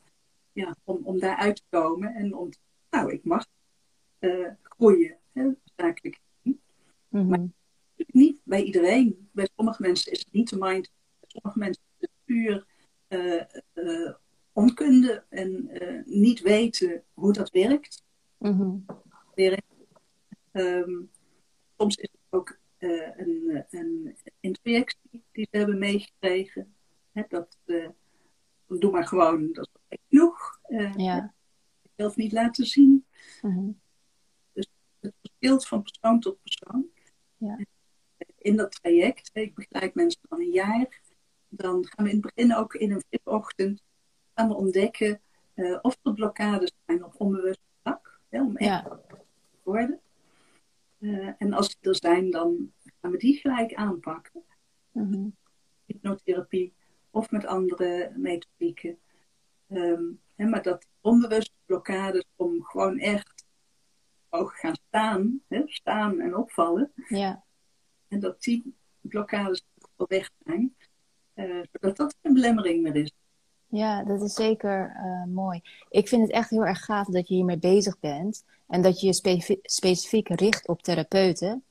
[0.53, 2.49] ja, om, om daar uit te komen en om,
[2.91, 3.47] nou, ik mag
[4.21, 6.21] uh, groeien, hè, zakelijk.
[6.43, 7.29] Mm-hmm.
[7.29, 7.47] Maar
[7.97, 9.29] niet bij iedereen.
[9.33, 10.91] Bij sommige mensen is het niet de mind,
[11.21, 12.67] bij sommige mensen is het puur
[13.09, 13.43] uh,
[13.75, 14.15] uh,
[14.53, 15.71] onkunde en
[16.05, 18.03] niet weten hoe dat werkt.
[18.41, 18.85] Mm-hmm.
[20.53, 21.11] Um,
[21.77, 26.75] soms is het ook een, een introjectie die ze hebben meegekregen.
[27.13, 27.59] Hè, dat
[28.67, 30.61] doe maar gewoon, dat is genoeg.
[30.69, 31.35] Uh, ja.
[31.97, 33.07] Zelf niet laten zien.
[33.43, 33.81] Mm-hmm.
[34.53, 36.87] Dus het verschilt van persoon tot persoon.
[37.37, 37.59] Ja.
[38.39, 41.01] In dat traject, ik begeleid mensen van een jaar,
[41.49, 43.83] dan gaan we in het begin ook in een VIP-ochtend
[44.35, 45.21] gaan we ontdekken
[45.55, 47.61] uh, of er blokkades zijn op onbewust
[48.31, 49.01] hè, om echt ja.
[49.09, 49.17] te
[49.63, 50.01] worden.
[50.99, 54.43] Uh, en als die er zijn, dan gaan we die gelijk aanpakken.
[54.93, 55.37] Mm-hmm.
[55.87, 56.75] Hypnotherapie
[57.11, 58.99] of met andere methodieken.
[59.69, 63.45] Um, hè, maar dat onbewuste blokkades om gewoon echt
[64.29, 66.93] ook gaan staan, hè, staan en opvallen.
[67.09, 67.45] Ja.
[68.09, 69.65] En dat die blokkades
[69.97, 70.77] wel weg zijn,
[71.35, 73.13] uh, zodat dat geen belemmering meer is.
[73.71, 75.61] Ja, dat is zeker uh, mooi.
[75.89, 79.07] Ik vind het echt heel erg gaaf dat je hiermee bezig bent en dat je
[79.07, 81.65] je specifiek, specifiek richt op therapeuten.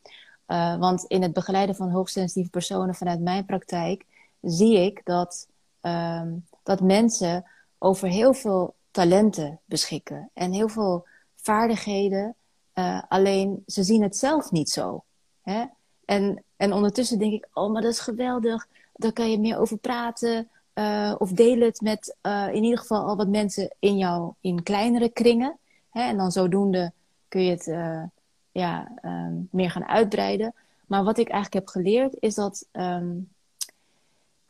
[0.47, 4.05] Uh, want in het begeleiden van hoogsensitieve personen vanuit mijn praktijk
[4.41, 5.47] zie ik dat,
[5.81, 7.45] um, dat mensen
[7.77, 12.35] over heel veel talenten beschikken en heel veel vaardigheden.
[12.75, 15.03] Uh, alleen ze zien het zelf niet zo.
[15.41, 15.65] Hè?
[16.05, 18.67] En, en ondertussen denk ik, oh, maar dat is geweldig.
[18.93, 20.49] Daar kan je meer over praten.
[20.79, 24.63] Uh, of deel het met uh, in ieder geval al wat mensen in jou in
[24.63, 25.57] kleinere kringen.
[25.89, 26.01] Hè?
[26.01, 26.91] En dan zodoende
[27.27, 28.03] kun je het uh,
[28.51, 30.53] ja, um, meer gaan uitbreiden.
[30.87, 33.29] Maar wat ik eigenlijk heb geleerd is dat um,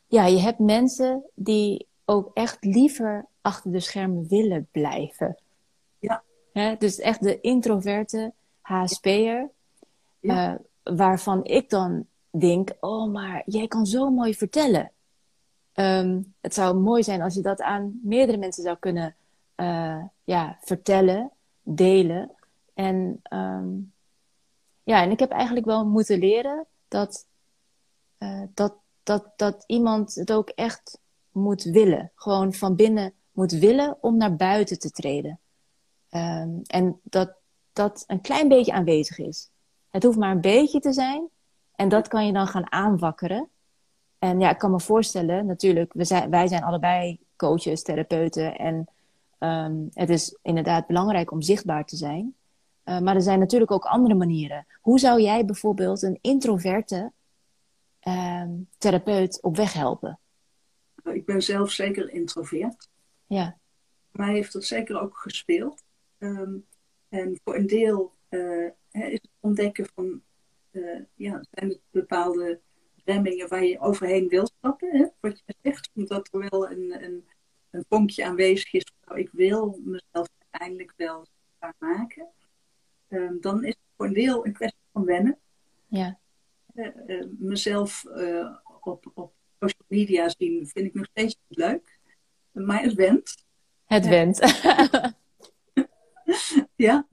[0.07, 5.37] ja, je hebt mensen die ook echt liever achter de schermen willen blijven.
[5.99, 6.23] Ja.
[6.53, 6.75] Hè?
[6.75, 9.49] Dus echt de introverte HSP'er.
[10.19, 10.59] Ja.
[10.83, 14.91] waarvan ik dan denk, oh, maar jij kan zo mooi vertellen.
[15.79, 19.15] Um, het zou mooi zijn als je dat aan meerdere mensen zou kunnen
[19.55, 22.31] uh, ja, vertellen, delen.
[22.73, 23.93] En, um,
[24.83, 27.25] ja, en ik heb eigenlijk wel moeten leren dat,
[28.19, 30.99] uh, dat, dat, dat iemand het ook echt
[31.31, 32.11] moet willen.
[32.15, 35.39] Gewoon van binnen moet willen om naar buiten te treden.
[36.11, 37.37] Um, en dat
[37.73, 39.49] dat een klein beetje aanwezig is.
[39.89, 41.27] Het hoeft maar een beetje te zijn.
[41.75, 43.49] En dat kan je dan gaan aanwakkeren.
[44.19, 48.58] En ja, ik kan me voorstellen, natuurlijk, we zijn, wij zijn allebei coaches, therapeuten.
[48.58, 48.88] En
[49.39, 52.36] um, het is inderdaad belangrijk om zichtbaar te zijn.
[52.86, 54.65] Uh, maar er zijn natuurlijk ook andere manieren.
[54.82, 57.12] Hoe zou jij bijvoorbeeld een introverte
[58.08, 60.19] um, therapeut op weg helpen?
[61.03, 62.89] Ik ben zelf zeker introvert.
[63.27, 63.58] Ja.
[64.12, 65.84] Mij heeft dat zeker ook gespeeld.
[66.17, 66.65] Um,
[67.10, 70.21] en voor een deel uh, is het ontdekken van,
[70.71, 72.60] uh, ja, zijn het bepaalde
[73.11, 74.97] remmingen waar je overheen wil stappen.
[74.97, 75.05] Hè?
[75.19, 77.27] Wat je zegt, omdat er wel een, een,
[77.69, 78.91] een vonkje aanwezig is.
[79.05, 82.27] Nou, ik wil mezelf uiteindelijk wel zichtbaar maken.
[83.09, 85.37] Um, dan is het voor een deel een kwestie van wennen.
[85.87, 86.19] Ja.
[86.73, 91.99] Uh, uh, mezelf uh, op, op social media zien vind ik nog steeds niet leuk.
[92.51, 93.45] Maar het went.
[93.85, 94.37] Het went.
[96.75, 97.07] ja.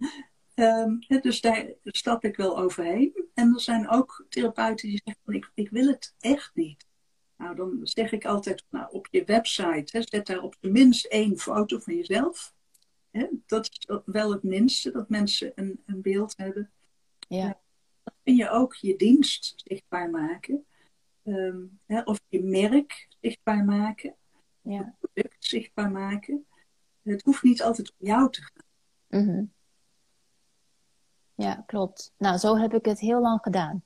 [0.59, 3.29] Um, dus daar stap ik wel overheen.
[3.35, 6.87] En er zijn ook therapeuten die zeggen: ik, ik wil het echt niet.
[7.37, 11.05] Nou, dan zeg ik altijd: nou, op je website, hè, zet daar op de minst
[11.05, 12.55] één foto van jezelf.
[13.11, 16.71] Hè, dat is wel het minste, dat mensen een, een beeld hebben.
[17.29, 17.61] Ja.
[18.03, 20.67] Dan kun je ook je dienst zichtbaar maken.
[21.25, 24.17] Um, hè, of je merk zichtbaar maken.
[24.61, 24.97] Ja.
[25.01, 26.47] Je product zichtbaar maken.
[27.03, 28.65] Het hoeft niet altijd om jou te gaan.
[29.21, 29.55] Mm -hmm.
[31.37, 32.13] Ja, klopt.
[32.19, 33.83] Nou, zo heb ik het heel lang gedaan.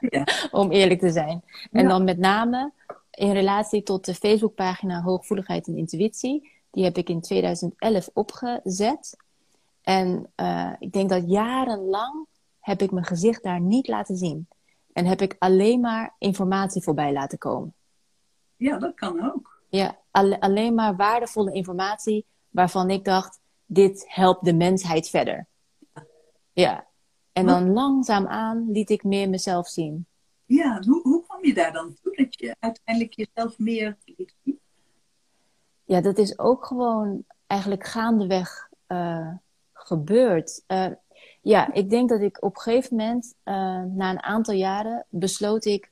[0.00, 0.26] Ja.
[0.60, 1.42] Om eerlijk te zijn.
[1.70, 1.88] En ja.
[1.88, 2.72] dan met name
[3.10, 6.50] in relatie tot de Facebookpagina Hooggevoeligheid en Intuïtie.
[6.70, 9.16] Die heb ik in 2011 opgezet.
[9.82, 12.26] En uh, ik denk dat jarenlang
[12.60, 14.48] heb ik mijn gezicht daar niet laten zien.
[14.92, 17.74] En heb ik alleen maar informatie voorbij laten komen.
[18.56, 19.62] Ja, dat kan ook.
[19.68, 25.46] Ja, al alleen maar waardevolle informatie waarvan ik dacht, dit helpt de mensheid verder.
[26.62, 26.86] Ja.
[27.32, 30.06] En dan langzaamaan liet ik meer mezelf zien.
[30.44, 34.60] Ja, hoe, hoe kwam je daar dan toe dat je uiteindelijk jezelf meer liet zien?
[35.84, 39.34] Ja, dat is ook gewoon eigenlijk gaandeweg uh,
[39.72, 40.64] gebeurd.
[40.68, 40.86] Uh,
[41.42, 45.64] ja, ik denk dat ik op een gegeven moment, uh, na een aantal jaren, besloot
[45.64, 45.90] ik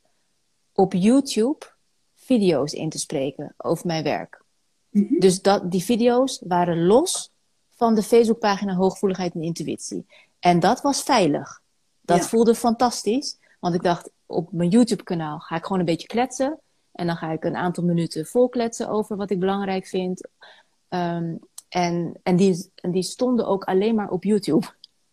[0.73, 1.67] op YouTube
[2.15, 4.43] video's in te spreken over mijn werk.
[4.91, 5.19] Mm -hmm.
[5.19, 7.33] Dus dat, die video's waren los
[7.71, 10.07] van de Facebookpagina Hooggevoeligheid en Intuïtie.
[10.45, 11.63] En dat was veilig.
[12.01, 12.25] Dat ja.
[12.25, 13.39] voelde fantastisch.
[13.61, 16.61] Want ik dacht, op mijn YouTube-kanaal ga ik gewoon een beetje kletsen.
[16.93, 20.29] En dan ga ik een aantal minuten vol kletsen over wat ik belangrijk vind.
[20.89, 24.67] Um, en en, die, en die stonden ook alleen maar op YouTube.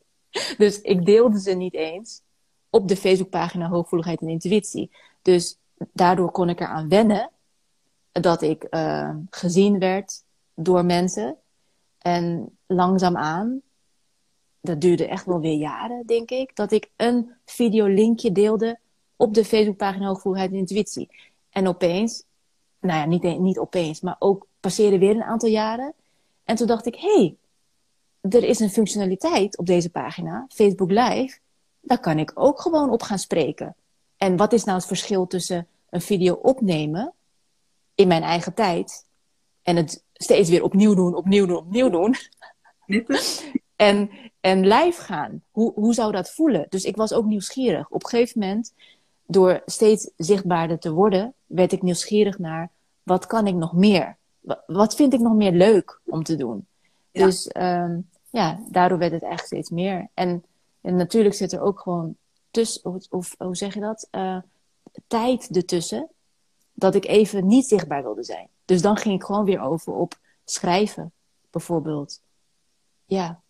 [0.58, 2.22] dus ik deelde ze niet eens
[2.70, 4.92] op de Facebookpagina Hooggevoeligheid en Intuïtie.
[5.22, 5.58] Dus
[5.94, 7.30] daardoor kon ik eraan wennen
[8.12, 11.36] dat ik uh, gezien werd door mensen.
[11.98, 13.62] En langzaamaan
[14.62, 18.80] dat duurde echt wel weer jaren, denk ik, dat ik een videolinkje deelde
[19.16, 21.10] op de Facebookpagina Hooggevoeligheid en Intuïtie.
[21.50, 22.24] En opeens,
[22.80, 25.94] nou ja, niet, niet opeens, maar ook passeerde weer een aantal jaren.
[26.44, 27.36] En toen dacht ik, hé, hey,
[28.22, 31.40] er is een functionaliteit op deze pagina, Facebook Live,
[31.82, 33.76] daar kan ik ook gewoon op gaan spreken.
[34.18, 37.14] En wat is nou het verschil tussen een video opnemen
[37.96, 39.06] in mijn eigen tijd
[39.64, 42.16] en het steeds weer opnieuw doen, opnieuw doen, opnieuw doen?
[43.82, 45.44] En, en live gaan.
[45.52, 46.66] Hoe, hoe zou dat voelen?
[46.70, 47.90] Dus ik was ook nieuwsgierig.
[47.90, 48.74] Op een gegeven moment,
[49.26, 52.72] door steeds zichtbaarder te worden, werd ik nieuwsgierig naar
[53.04, 54.20] wat kan ik nog meer?
[54.66, 56.68] wat vind ik nog meer leuk om te doen?
[57.12, 60.10] Dus ehm, ja, daardoor werd het echt steeds meer.
[60.14, 60.44] En,
[60.82, 62.16] en natuurlijk zit er ook gewoon
[62.52, 64.08] tussen, of, hoe zeg je dat?
[64.12, 64.38] Uh,
[65.08, 66.10] tijd ertussen.
[66.74, 68.48] Dat ik even niet zichtbaar wilde zijn.
[68.66, 71.12] Dus dan ging ik gewoon weer over op schrijven,
[71.50, 72.22] bijvoorbeeld.
[73.06, 73.42] Ja.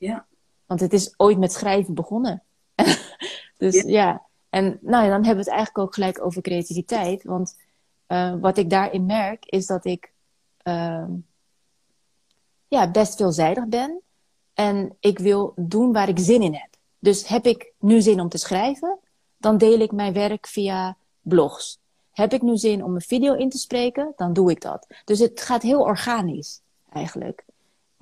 [0.00, 0.26] Ja.
[0.66, 2.42] Want het is ooit met schrijven begonnen.
[3.56, 4.22] dus ja.
[4.48, 7.24] En nou ja, dan hebben we het eigenlijk ook gelijk over creativiteit.
[7.24, 7.56] Want
[8.08, 10.12] uh, wat ik daarin merk, is dat ik
[10.64, 11.04] uh,
[12.68, 14.00] ja, best veelzijdig ben.
[14.54, 16.68] En ik wil doen waar ik zin in heb.
[16.98, 18.98] Dus heb ik nu zin om te schrijven,
[19.36, 21.78] dan deel ik mijn werk via blogs.
[22.10, 24.86] Heb ik nu zin om een video in te spreken, dan doe ik dat.
[25.04, 26.60] Dus het gaat heel organisch,
[26.92, 27.44] eigenlijk.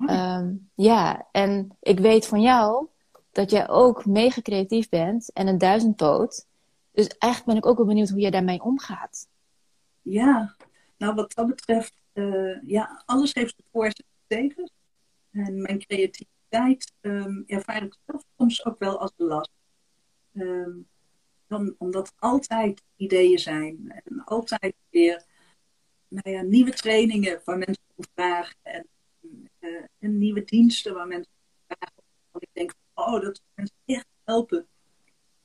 [0.07, 2.87] Um, ja, en ik weet van jou
[3.31, 6.47] dat jij ook mega creatief bent en een duizendpoot.
[6.91, 9.27] Dus eigenlijk ben ik ook wel benieuwd hoe jij daarmee omgaat.
[10.01, 10.55] Ja,
[10.97, 13.93] nou wat dat betreft, uh, ja, alles heeft de voor- en
[14.27, 14.71] tegen.
[15.31, 19.51] En mijn creativiteit um, ervaar ik zelf soms ook wel als belast.
[20.33, 20.87] Um,
[21.47, 25.25] dan, omdat altijd ideeën zijn en altijd weer
[26.07, 28.87] nou ja, nieuwe trainingen waar mensen om vragen en,
[29.59, 31.31] uh, en nieuwe diensten waar mensen
[31.67, 32.03] vragen.
[32.31, 34.67] Want ik denk, oh, dat mensen echt helpen.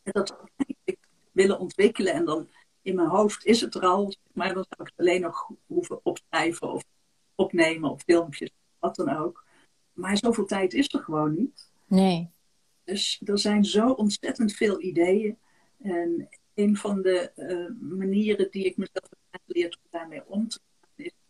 [0.02, 0.37] En dat
[0.84, 0.98] ik
[1.32, 2.48] willen ontwikkelen en dan
[2.82, 6.00] in mijn hoofd is het er al, maar dan zou ik het alleen nog hoeven
[6.02, 6.84] opschrijven of
[7.34, 9.44] opnemen of filmpjes, wat dan ook.
[9.92, 11.70] Maar zoveel tijd is er gewoon niet.
[11.87, 12.30] Nee.
[12.84, 15.38] Dus er zijn zo ontzettend veel ideeën.
[15.82, 20.60] En een van de uh, manieren die ik mezelf heb geleerd om daarmee om te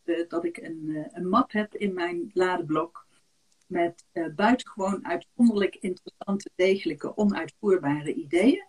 [0.05, 3.07] uh, dat ik een, uh, een, map heb in mijn ladeblok
[3.67, 4.05] met
[4.37, 8.67] buitengewoon uitzonderlijk interessante, degelijke, onuitvoerbare ideeën.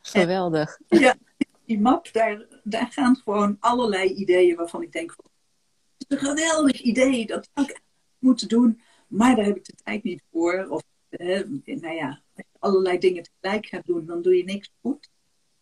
[0.00, 0.78] Geweldig.
[0.88, 1.16] En, ja,
[1.64, 6.80] die map, daar, daar gaan gewoon allerlei ideeën waarvan ik denk, het is een geweldig
[6.80, 7.80] idee, dat zou ik
[8.18, 10.66] moeten doen, maar daar heb ik de tijd niet voor.
[10.68, 15.10] Of, nou ja, als je allerlei dingen tegelijk gaat doen, dan doe je niks goed.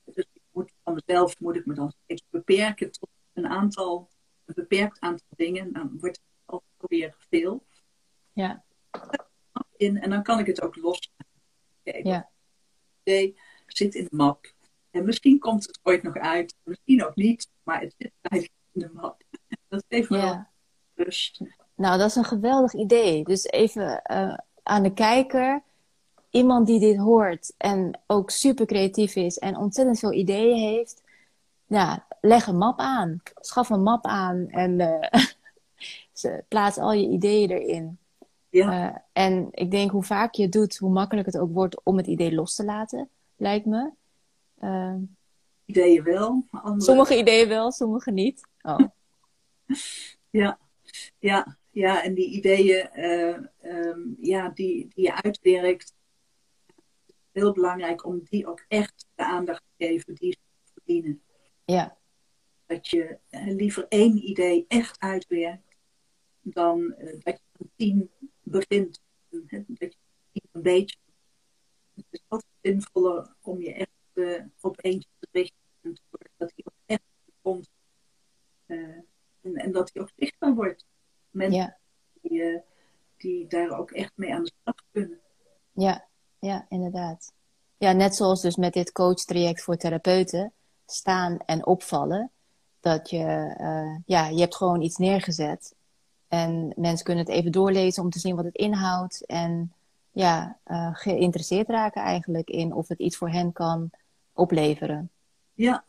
[0.04, 4.08] Dus ik moet van mezelf moet ik me dan steeds beperken tot een aantal,
[4.44, 5.72] een beperkt aantal dingen.
[5.72, 7.64] Dan wordt het alweer veel.
[8.32, 8.64] Ja.
[9.76, 11.12] In, en dan kan ik het ook los.
[11.84, 12.30] Okay, ja.
[13.02, 14.52] idee zit in de map.
[14.90, 18.80] En misschien komt het ooit nog uit, misschien ook niet, maar het zit eigenlijk in
[18.80, 19.22] de map.
[19.68, 20.50] Dat geeft me ja.
[20.94, 21.40] rust.
[21.74, 23.24] Nou, dat is een geweldig idee.
[23.24, 25.62] Dus even uh, aan de kijker,
[26.30, 31.02] iemand die dit hoort en ook super creatief is en ontzettend veel ideeën heeft,
[31.66, 33.22] ja, leg een map aan.
[33.34, 34.80] Schaf een map aan en
[36.24, 37.98] uh, plaats al je ideeën erin.
[38.48, 38.90] Ja.
[38.90, 41.96] Uh, en ik denk hoe vaak je het doet, hoe makkelijk het ook wordt om
[41.96, 43.90] het idee los te laten, lijkt me.
[44.60, 44.94] Uh,
[45.64, 46.46] ideeën wel.
[46.50, 46.82] Andere...
[46.82, 48.48] Sommige ideeën wel, sommige niet.
[48.62, 48.78] Oh.
[50.30, 50.58] ja.
[51.18, 55.94] ja, ja, en die ideeën uh, um, ja, die, die je uitwerkt,
[57.32, 61.22] heel belangrijk om die ook echt de aandacht te geven die ze verdienen.
[61.64, 61.96] Ja.
[62.66, 65.76] Dat je uh, liever één idee echt uitwerkt
[66.40, 68.10] dan uh, dat je een tien
[68.42, 69.00] begint.
[69.66, 69.96] Dat
[70.32, 70.96] je een beetje.
[71.94, 73.90] Het is altijd zinvoller om je echt
[74.60, 75.98] op eentje te richten en
[76.36, 77.02] dat hij ook echt
[77.42, 77.70] komt.
[78.66, 79.06] en,
[79.40, 80.86] en dat hij ook zichtbaar wordt.
[81.30, 81.78] Mensen ja.
[82.20, 82.62] die,
[83.16, 85.20] die daar ook echt mee aan de slag kunnen.
[85.72, 87.32] Ja, ja, inderdaad.
[87.76, 90.52] Ja, net zoals dus met dit coachtraject voor therapeuten,
[90.86, 92.30] staan en opvallen.
[92.84, 95.74] Dat je, uh, ja, je hebt gewoon iets neergezet.
[96.28, 99.26] En mensen kunnen het even doorlezen om te zien wat het inhoudt.
[99.26, 99.72] En
[100.12, 103.90] ja, uh, geïnteresseerd raken eigenlijk in of het iets voor hen kan
[104.32, 105.10] opleveren.
[105.54, 105.84] Ja,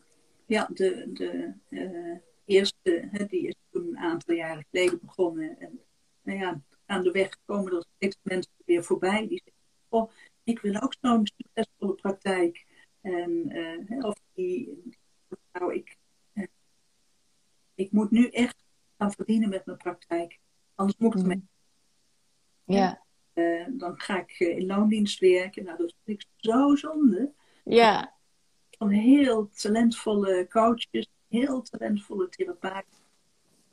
[0.46, 5.60] ja de, de uh, eerste, hè, die is toen een aantal jaren geleden begonnen.
[5.60, 5.80] En
[6.22, 10.10] nou ja, aan de weg komen er steeds mensen weer voorbij die zeggen, oh,
[10.44, 12.66] ik wil ook zo'n succesvolle praktijk.
[13.00, 14.82] En of die,
[15.52, 15.96] nou, ik,
[17.76, 18.64] ik moet nu echt
[18.98, 20.38] gaan verdienen met mijn praktijk.
[20.74, 21.48] Anders moet ik het mm.
[22.64, 23.04] Ja.
[23.34, 25.64] Uh, dan ga ik in loondienst werken.
[25.64, 27.32] Nou, dat vind ik zo zonde.
[27.64, 28.14] Ja.
[28.70, 33.04] Van heel talentvolle coaches, heel talentvolle therapeuten.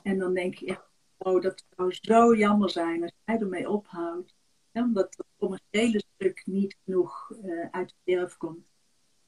[0.01, 4.35] En dan denk je echt, oh, dat zou zo jammer zijn als jij ermee ophoudt.
[4.71, 8.65] Ja, omdat het commerciële stuk niet genoeg uh, uit de verf komt.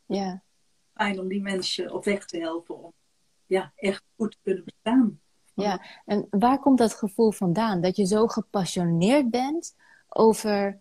[0.06, 0.44] Ja.
[0.94, 2.94] Fijn om die mensen op weg te helpen om
[3.46, 5.20] ja, echt goed kunnen bestaan.
[5.54, 7.82] Ja, en waar komt dat gevoel vandaan?
[7.82, 9.76] Dat je zo gepassioneerd bent
[10.10, 10.80] over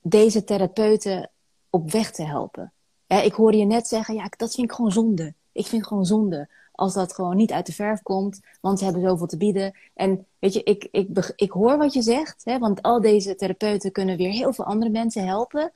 [0.00, 1.30] deze therapeuten
[1.70, 2.72] op weg te helpen.
[3.06, 5.34] Ja, ik hoorde je net zeggen, ja, dat vind ik gewoon zonde.
[5.52, 6.48] Ik vind gewoon zonde
[6.78, 9.78] als dat gewoon niet uit de verf komt, want ze hebben zoveel te bieden.
[9.94, 13.92] En weet je, ik, ik, ik hoor wat je zegt, hè, want al deze therapeuten
[13.92, 15.72] kunnen weer heel veel andere mensen helpen.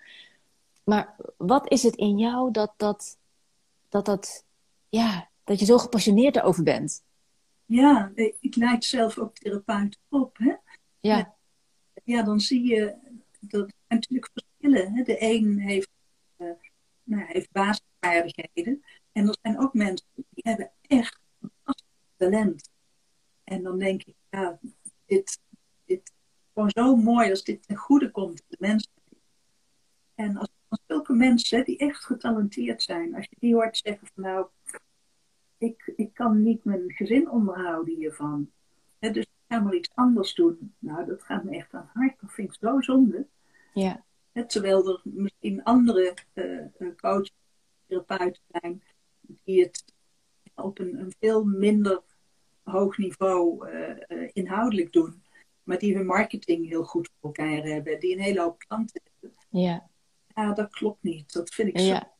[0.85, 3.17] Maar wat is het in jou dat dat,
[3.89, 4.45] dat, dat,
[4.89, 7.05] ja, dat je zo gepassioneerd erover bent?
[7.65, 10.37] Ja, ik leid zelf ook therapeuten op.
[10.39, 10.55] Hè?
[11.01, 11.37] Ja.
[12.05, 12.97] ja, dan zie je
[13.41, 14.93] dat er natuurlijk verschillen.
[14.93, 15.03] Hè?
[15.03, 15.91] De een heeft,
[16.39, 16.51] uh,
[17.03, 18.85] nou, heeft basisvaardigheden.
[19.13, 22.69] En er zijn ook mensen die hebben echt fantastisch talent.
[23.45, 24.59] En dan denk ik, ja,
[25.07, 25.39] dit,
[25.85, 26.13] dit is
[26.55, 28.93] gewoon zo mooi als dit ten goede komt de mensen.
[30.15, 34.23] En als, als zulke mensen die echt getalenteerd zijn, als je die hoort zeggen van
[34.23, 34.47] nou,
[36.23, 38.51] kan niet mijn gezin onderhouden hiervan.
[38.99, 40.75] dus ik ga maar iets anders doen.
[40.79, 42.21] Nou, dat gaat me echt aan het hart.
[42.21, 43.27] Dat vind ik zo zonde.
[43.75, 44.05] Ja.
[44.47, 47.33] terwijl er misschien andere uh, coaches,
[47.87, 48.83] therapeuten zijn
[49.45, 49.85] die het
[50.55, 52.03] op een, een veel minder
[52.63, 55.23] hoog niveau uh, inhoudelijk doen.
[55.63, 58.01] Maar die hun marketing heel goed voor elkaar hebben.
[58.01, 59.39] Die een hele hoop klanten hebben.
[59.49, 59.89] Ja.
[60.35, 61.33] Ja, dat klopt niet.
[61.33, 61.85] Dat vind ik zo.
[61.85, 62.13] Ja,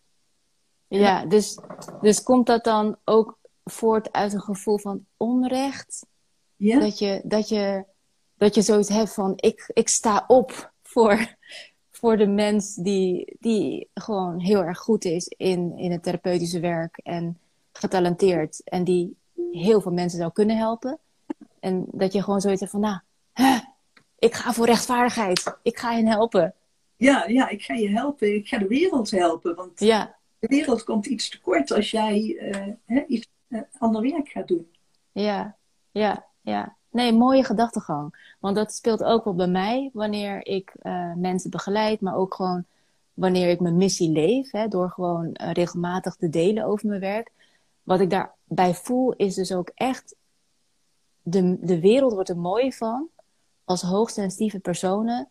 [0.89, 1.59] ja dus,
[2.01, 6.07] dus komt dat dan ook voort uit een gevoel van onrecht?
[6.57, 6.79] Ja.
[6.79, 7.85] Dat, je, dat, je,
[8.37, 11.37] dat je zoiets hebt van: ik, ik sta op voor,
[11.91, 16.99] voor de mens die, die gewoon heel erg goed is in, in het therapeutische werk
[17.03, 17.39] en
[17.73, 19.17] getalenteerd en die
[19.53, 20.99] heel veel mensen zou kunnen helpen.
[21.61, 23.01] En dat je gewoon zoiets hebt van: nou,
[24.19, 26.55] ik ga voor rechtvaardigheid, ik ga hen helpen.
[26.97, 29.55] Ja, ja, ik ga je helpen, ik ga de wereld helpen.
[29.55, 30.17] Want ja.
[30.39, 32.21] de wereld komt iets tekort als jij
[32.87, 33.29] uh, iets
[33.79, 34.71] ander werk gaat doen.
[35.13, 35.57] Ja,
[35.91, 36.77] ja, ja.
[36.91, 38.35] Nee, mooie gedachtegang.
[38.41, 42.65] Want dat speelt ook wel bij mij wanneer ik uh, mensen begeleid, maar ook gewoon
[43.15, 47.31] wanneer ik mijn missie leef, hè, door gewoon uh, regelmatig te delen over mijn werk.
[47.83, 50.15] Wat ik daarbij voel is dus ook echt,
[51.23, 53.09] de, de wereld wordt er mooi van
[53.65, 55.29] als hoogsensitieve personen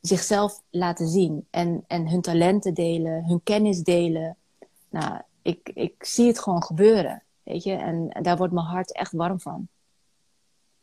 [0.00, 4.36] zichzelf laten zien en, en hun talenten delen, hun kennis delen.
[4.90, 8.92] Nou, ik, ik zie het gewoon gebeuren, weet je, en, en daar wordt mijn hart
[8.92, 9.68] echt warm van.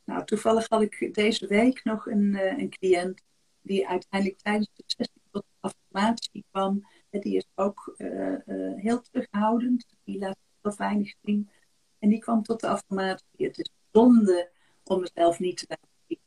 [0.03, 3.21] Nou, toevallig had ik deze week nog een, uh, een cliënt
[3.61, 6.87] die uiteindelijk tijdens de sessie tot affirmatie kwam.
[7.09, 11.49] Die is ook uh, uh, heel terughoudend, die laat heel weinig zien.
[11.99, 14.51] En die kwam tot de affirmatie, het is zonde
[14.83, 16.19] om mezelf niet te laten zien.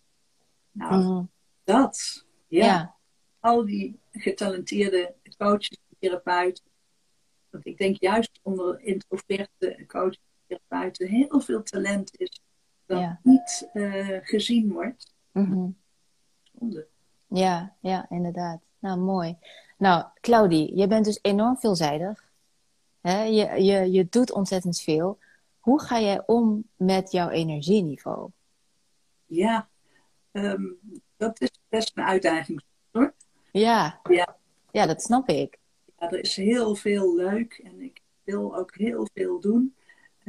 [0.71, 1.31] Nou, mm.
[1.65, 2.65] dat, ja.
[2.65, 2.97] ja.
[3.41, 6.65] Al die getalenteerde coaches, therapeuten.
[7.51, 12.41] Want ik denk juist onder introverte coaches, therapeuten heel veel talent is
[12.87, 13.21] dat ja.
[13.23, 15.15] niet uh, gezien wordt.
[15.33, 15.77] Mm -hmm.
[16.59, 16.87] Zonde.
[17.27, 18.61] Ja, ja, inderdaad.
[18.79, 19.37] Nou, mooi.
[19.79, 22.25] Nou, Claudie, je bent dus enorm veelzijdig.
[23.01, 23.23] Hè?
[23.23, 25.19] Je, je, je doet ontzettend veel.
[25.59, 28.31] Hoe ga jij om met jouw energieniveau?
[29.27, 29.69] Ja,
[30.33, 30.79] um,
[31.17, 33.15] dat is best een uitdaging hoor.
[33.53, 34.01] Ja.
[34.09, 34.37] ja,
[34.71, 35.59] ja, dat snap ik.
[35.99, 39.77] Ja, er is heel veel leuk en ik wil ook heel veel doen.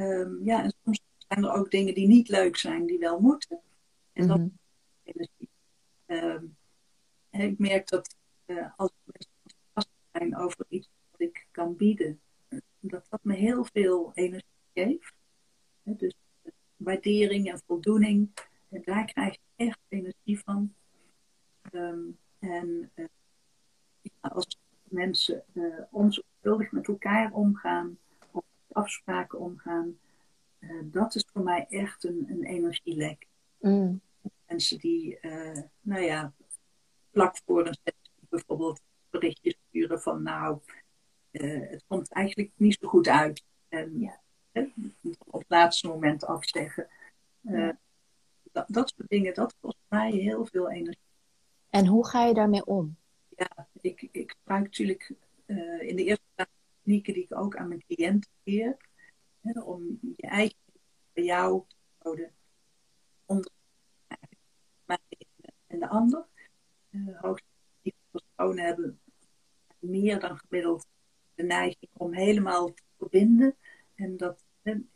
[0.00, 3.60] Um, ja, en soms zijn er ook dingen die niet leuk zijn, die wel moeten.
[4.12, 4.58] En mm -hmm.
[5.04, 5.28] dat
[6.06, 6.56] um,
[7.30, 12.20] ik merk dat uh, als mensen enthousiast zijn over iets wat ik kan bieden,
[12.80, 14.44] dat dat me heel veel energie
[14.74, 15.14] geeft.
[15.82, 18.30] Dus uh, waardering en voldoening,
[18.68, 20.74] en daar krijg ik echt energie van.
[21.72, 23.06] Um, en uh,
[24.00, 25.44] ja, als mensen
[25.90, 27.98] onzorgvuldig met elkaar omgaan,
[28.78, 29.98] afspraken omgaan,
[30.82, 33.26] dat is voor mij echt een, een energielek.
[33.60, 34.00] Mm.
[34.46, 35.18] Mensen die,
[35.80, 36.32] nou ja,
[37.12, 40.58] vlak voor een sessie bijvoorbeeld berichtjes sturen van nou,
[41.30, 43.44] uh, het komt eigenlijk niet zo goed uit.
[43.68, 44.20] En ja,
[45.18, 46.88] op het laatste moment afzeggen.
[48.52, 51.02] Dat, dat soort dingen, dat kost mij heel veel energie.
[51.70, 52.96] En hoe ga je daarmee om?
[53.28, 55.12] Ja, ik, ik gebruik natuurlijk
[55.80, 56.50] in de eerste plaats
[56.88, 58.76] technieken die ik ook aan mijn cliënten leer.
[59.40, 60.56] Hè, om je eigen
[61.12, 62.32] bij jou te houden.
[63.26, 63.50] Onder
[64.84, 64.98] mij
[65.66, 66.26] en de ander
[66.90, 69.00] uh, hoogstensitieve personen hebben
[69.78, 70.86] meer dan gemiddeld
[71.34, 73.56] de neiging om helemaal te verbinden.
[73.94, 74.44] En dat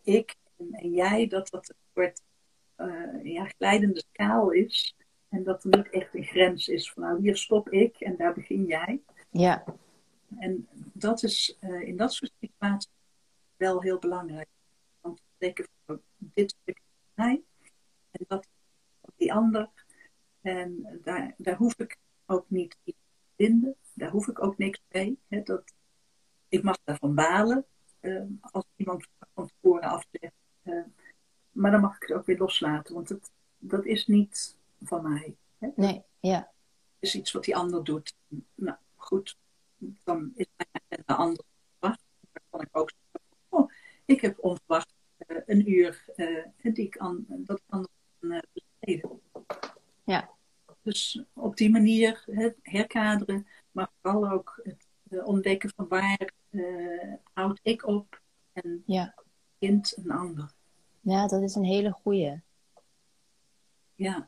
[0.03, 2.23] ik en, jij, dat dat een soort
[2.77, 4.97] uh, ja, glijdende schaal is.
[5.29, 8.35] En dat er niet echt een grens is van nou hier stop ik en daar
[8.35, 9.03] begin jij.
[9.31, 9.65] Ja.
[10.39, 12.91] En dat is uh, in dat soort situaties
[13.57, 14.49] wel heel belangrijk.
[15.01, 16.81] Want te denken van dit stuk
[17.15, 17.43] mij
[18.11, 18.47] en dat
[19.17, 19.71] die ander.
[20.41, 23.77] En daar, daar hoef ik ook niet iets te vinden.
[23.95, 25.19] Daar hoef ik ook niks mee.
[25.29, 25.73] Hè, dat,
[26.49, 27.65] ik mag daarvan balen.
[28.01, 30.35] Uh, als iemand van tevoren afzegt,
[31.53, 35.37] maar dan mag ik het ook weer loslaten, want het, dat is niet van mij.
[35.59, 35.69] Hè?
[35.77, 36.37] Nee, ja.
[36.39, 38.15] Het is iets wat die ander doet.
[38.55, 39.37] Nou, goed,
[40.05, 41.47] dan is mijn agenda anders
[41.79, 41.97] Dan
[42.51, 43.71] kan ik ook zeggen, oh,
[44.05, 44.95] ik heb onverwacht
[45.27, 47.89] uh, een uur uh, die ik aan, dat ik kan
[48.21, 49.21] uh, besteden.
[50.05, 50.31] Ja.
[50.83, 54.87] Dus op die manier het herkaderen, maar vooral ook het
[55.25, 56.33] ontdekken van waar
[57.33, 58.21] houd ik op
[58.53, 59.15] en ja.
[59.59, 60.53] kind een ander.
[61.01, 62.41] Ja, dat is een hele goeie.
[63.95, 64.25] Ja.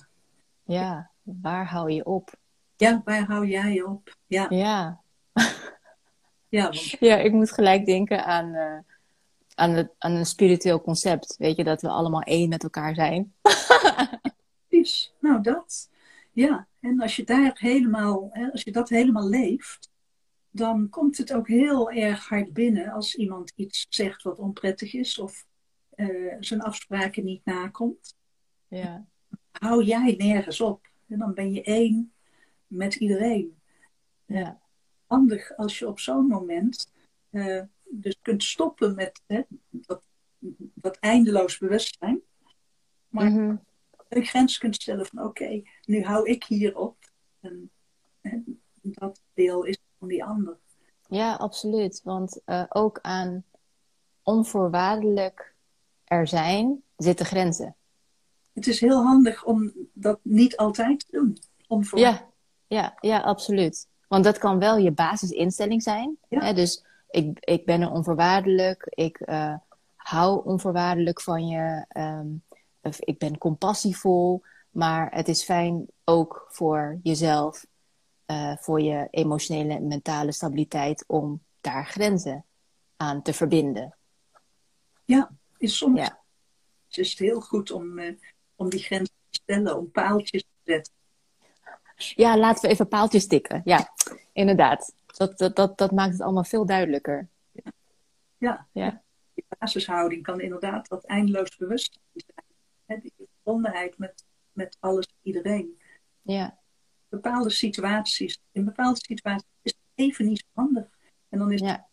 [0.63, 2.39] Ja, waar hou je op?
[2.77, 4.17] Ja, waar hou jij op?
[4.27, 4.47] Ja.
[4.49, 5.04] Ja.
[6.55, 6.97] Ja, want...
[7.01, 8.79] ja, ik moet gelijk denken aan, uh,
[9.55, 11.37] aan, het, aan een spiritueel concept.
[11.39, 13.35] Weet je, dat we allemaal één met elkaar zijn.
[14.69, 15.91] Precies, nou dat.
[16.33, 19.91] Ja, en als je daar helemaal, hè, als je dat helemaal leeft,
[20.51, 25.19] dan komt het ook heel erg hard binnen als iemand iets zegt wat onprettig is
[25.19, 25.47] of
[25.97, 28.17] uh, zijn afspraken niet nakomt.
[28.69, 29.07] Ja.
[29.51, 30.89] Hou jij nergens op.
[31.09, 32.13] En dan ben je één
[32.67, 33.61] met iedereen.
[34.27, 34.63] Ja.
[35.15, 36.93] Handig als je op zo'n moment
[37.31, 40.03] uh, dus kunt stoppen met hè, dat,
[40.75, 42.21] dat eindeloos bewustzijn.
[43.09, 43.65] Maar mm -hmm.
[44.09, 46.97] een grens kunt stellen van oké, nu hou ik hier op.
[47.41, 47.71] En,
[48.21, 50.59] en, dat deel is van die ander.
[51.09, 52.01] Ja, absoluut.
[52.05, 53.45] Want uh, ook aan
[54.23, 55.55] onvoorwaardelijk
[56.05, 57.77] er zijn, zitten grenzen.
[58.53, 61.39] Het is heel handig om dat niet altijd te doen.
[61.95, 62.31] Ja,
[62.67, 63.89] ja, ja, absoluut.
[64.09, 66.19] Want dat kan wel je basisinstelling zijn.
[66.29, 66.41] Ja.
[66.41, 66.53] Hè?
[66.53, 68.87] Dus ik, ik ben er onvoorwaardelijk.
[68.89, 69.55] Ik uh,
[69.97, 71.87] hou onvoorwaardelijk van je.
[71.97, 72.43] Um,
[72.85, 74.43] of ik ben compassievol.
[74.71, 77.67] Maar het is fijn ook voor jezelf,
[78.27, 82.45] uh, voor je emotionele en mentale stabiliteit, om daar grenzen
[82.97, 83.97] aan te verbinden.
[85.05, 86.21] Ja, is soms ja.
[86.91, 88.19] is het heel goed om, uh,
[88.55, 90.93] om die grenzen te stellen, om paaltjes te zetten.
[92.17, 93.61] Ja, laten we even paaltjes tikken.
[93.65, 93.93] Ja,
[94.33, 94.95] inderdaad.
[95.07, 97.29] Dat, dat, dat, dat maakt het allemaal veel duidelijker.
[97.53, 97.73] Ja,
[98.39, 98.67] ja.
[98.73, 99.03] ja.
[99.35, 102.47] die basishouding kan inderdaad dat eindeloos bewustzijn zijn.
[102.87, 105.81] Hè, die verbondenheid met, met alles en iedereen.
[106.23, 106.59] Ja.
[107.09, 110.85] Bepaalde situaties, in bepaalde situaties is het even niet zo handig.
[111.29, 111.89] En dan is ja.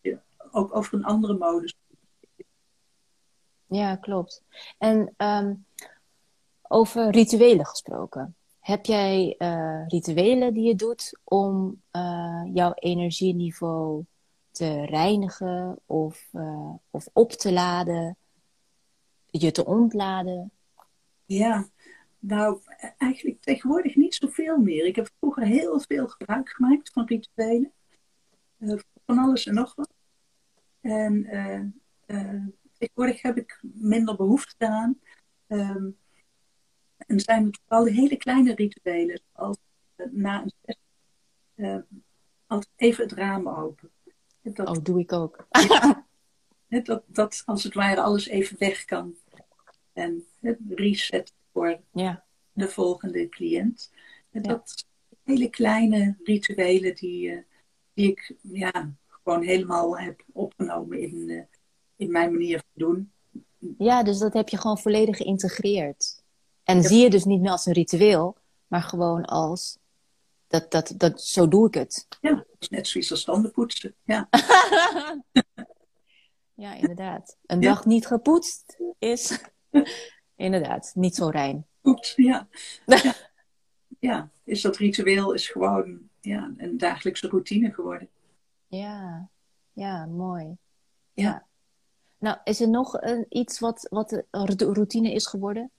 [0.00, 1.74] het ook over een andere modus
[3.72, 4.42] ja, klopt.
[4.78, 5.66] En um,
[6.62, 8.36] over rituelen gesproken.
[8.62, 14.04] Heb jij uh, rituelen die je doet om uh, jouw energieniveau
[14.50, 18.16] te reinigen of, uh, of op te laden,
[19.26, 20.52] je te ontladen?
[21.24, 21.68] Ja,
[22.18, 22.60] nou
[22.98, 24.86] eigenlijk tegenwoordig niet zoveel meer.
[24.86, 27.72] Ik heb vroeger heel veel gebruik gemaakt van rituelen.
[29.06, 29.92] van alles en nog wat.
[30.80, 31.82] En
[32.78, 35.00] tegenwoordig heb ik minder behoefte aan.
[35.46, 35.96] Um,
[37.12, 39.56] en zijn het vooral hele kleine rituelen, zoals
[39.96, 40.84] uh, na een sessie
[41.54, 41.78] uh,
[42.46, 43.90] altijd even het raam open.
[44.42, 45.46] Dat, oh, doe ik ook.
[46.84, 49.16] dat, dat als het ware alles even weg kan.
[49.92, 52.24] En het reset voor ja.
[52.52, 53.92] de volgende cliënt.
[54.30, 54.86] En dat
[55.22, 57.44] hele kleine rituelen die,
[57.94, 61.48] die ik ja, gewoon helemaal heb opgenomen in,
[61.96, 63.12] in mijn manier van doen.
[63.78, 66.21] Ja, dus dat heb je gewoon volledig geïntegreerd.
[66.64, 68.36] En zie je dus niet meer als een ritueel,
[68.66, 69.78] maar gewoon als
[70.46, 72.06] dat, dat, dat, zo doe ik het.
[72.20, 73.94] Ja, net zoiets als tandenpoetsen.
[74.04, 74.28] Ja.
[76.64, 77.36] ja, inderdaad.
[77.46, 77.68] Een ja.
[77.68, 79.40] dag niet gepoetst is
[80.36, 81.66] inderdaad niet zo rein.
[81.84, 82.48] Oeps, ja.
[82.86, 83.14] ja.
[83.98, 84.30] ja.
[84.44, 88.08] is dat ritueel is gewoon ja, een dagelijkse routine geworden.
[88.66, 89.28] Ja,
[89.72, 90.56] ja, mooi.
[91.12, 91.22] ja.
[91.22, 91.46] ja.
[92.18, 95.70] Nou, is er nog een, iets wat, wat een routine is geworden?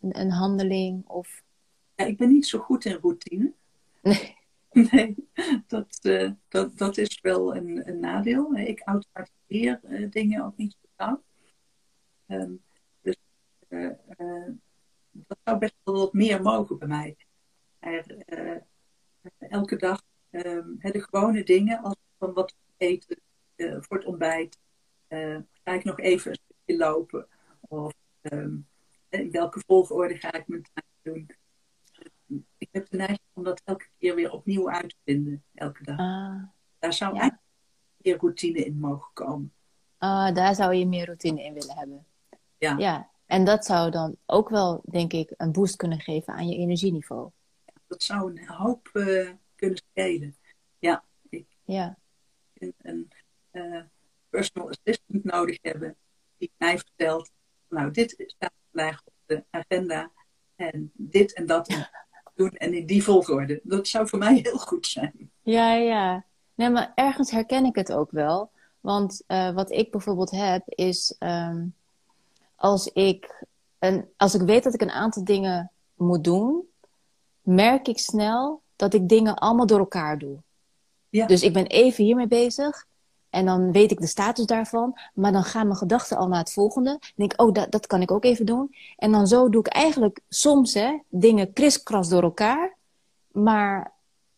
[0.00, 1.42] Een, een handeling of...
[1.94, 3.52] Ja, ik ben niet zo goed in routine.
[4.02, 4.36] Nee.
[4.90, 5.16] Nee,
[5.66, 8.54] dat, uh, dat, dat is wel een, een nadeel.
[8.54, 11.22] Ik automatiseer uh, dingen ook niet zo gauw.
[12.26, 12.62] Um,
[13.00, 13.16] dus
[13.68, 13.90] uh,
[15.10, 17.16] dat zou best wel wat meer mogen bij mij.
[17.78, 18.62] Er,
[19.38, 23.20] elke dag um, de gewone dingen, als van wat eten
[23.56, 24.58] voor het ontbijt,
[25.64, 27.28] ga ik nog even een stukje lopen?
[27.60, 28.66] Of um, in
[29.30, 31.30] welke volgorde ga ik mijn tijd doen?
[32.58, 35.98] Ik heb de neiging om dat elke keer weer opnieuw uit te vinden, elke dag.
[35.98, 36.42] Ah,
[36.78, 37.20] daar zou ja.
[37.20, 37.50] eigenlijk
[37.96, 39.52] meer routine in mogen komen.
[39.98, 42.06] Ah, daar zou je meer routine in willen hebben.
[42.58, 42.76] Ja.
[42.78, 43.10] ja.
[43.26, 47.30] En dat zou dan ook wel, denk ik, een boost kunnen geven aan je energieniveau.
[47.86, 50.36] Dat zou een hoop uh, kunnen schelen.
[50.78, 51.04] Ja.
[51.28, 51.98] Ik, ja.
[52.52, 53.08] En, en,
[53.52, 53.82] uh,
[54.28, 55.96] personal assistant nodig hebben.
[56.38, 57.30] Die mij vertelt,
[57.68, 60.10] nou, dit staat vandaag op de agenda
[60.56, 61.68] en dit en dat
[62.34, 63.60] doen en in die volgorde.
[63.62, 65.30] Dat zou voor mij heel goed zijn.
[65.42, 66.24] Ja, ja.
[66.54, 68.50] Nee, maar ergens herken ik het ook wel.
[68.80, 71.74] Want uh, wat ik bijvoorbeeld heb, is um,
[72.56, 73.44] als, ik
[73.78, 76.68] een, als ik weet dat ik een aantal dingen moet doen,
[77.42, 80.42] merk ik snel dat ik dingen allemaal door elkaar doe.
[81.08, 81.26] Ja.
[81.26, 82.86] Dus ik ben even hiermee bezig.
[83.36, 84.98] En dan weet ik de status daarvan.
[85.14, 86.90] Maar dan gaan mijn gedachten al naar het volgende.
[86.90, 88.74] Dan denk ik, oh, dat, dat kan ik ook even doen.
[88.96, 92.76] En dan zo doe ik eigenlijk soms hè, dingen kriskras door elkaar.
[93.32, 93.92] Maar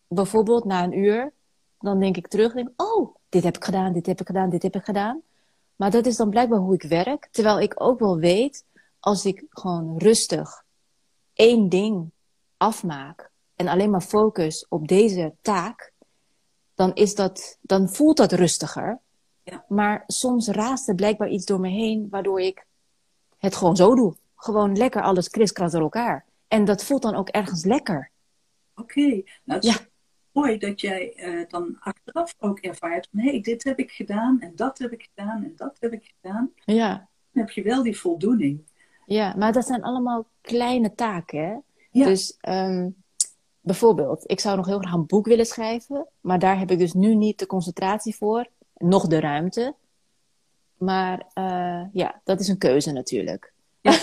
[0.08, 1.32] bijvoorbeeld na een uur,
[1.78, 2.52] dan denk ik terug.
[2.52, 5.20] Denk, oh, dit heb ik gedaan, dit heb ik gedaan, dit heb ik gedaan.
[5.76, 7.28] Maar dat is dan blijkbaar hoe ik werk.
[7.30, 8.64] Terwijl ik ook wel weet,
[9.00, 10.64] als ik gewoon rustig
[11.32, 12.10] één ding
[12.56, 13.30] afmaak.
[13.56, 15.92] En alleen maar focus op deze taak
[16.78, 18.98] dan, is dat, dan voelt dat rustiger.
[19.42, 19.64] Ja.
[19.68, 22.66] Maar soms raast er blijkbaar iets door me heen, waardoor ik
[23.38, 24.16] het gewoon zo doe.
[24.36, 26.24] Gewoon lekker alles kriskras door elkaar.
[26.48, 28.10] En dat voelt dan ook ergens lekker.
[28.74, 29.86] Oké, nou het is ja.
[30.32, 34.40] mooi dat jij uh, dan achteraf ook ervaart van hé, hey, dit heb ik gedaan
[34.40, 36.52] en dat heb ik gedaan en dat heb ik gedaan.
[36.64, 37.08] Ja.
[37.32, 38.60] Dan heb je wel die voldoening.
[39.06, 41.40] Ja, maar dat zijn allemaal kleine taken.
[41.40, 41.56] Hè?
[41.90, 42.06] Ja.
[42.06, 43.02] Dus um,
[43.68, 46.92] bijvoorbeeld, ik zou nog heel graag een boek willen schrijven, maar daar heb ik dus
[46.92, 49.74] nu niet de concentratie voor, nog de ruimte.
[50.76, 53.52] Maar uh, ja, dat is een keuze natuurlijk.
[53.80, 53.92] Ja.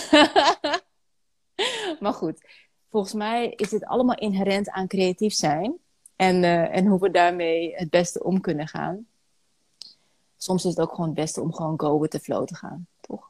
[2.03, 2.45] maar goed,
[2.89, 5.77] volgens mij is dit allemaal inherent aan creatief zijn
[6.15, 9.07] en, uh, en hoe we daarmee het beste om kunnen gaan.
[10.37, 12.87] Soms is het ook gewoon het beste om gewoon go with the flow te gaan,
[13.01, 13.29] toch?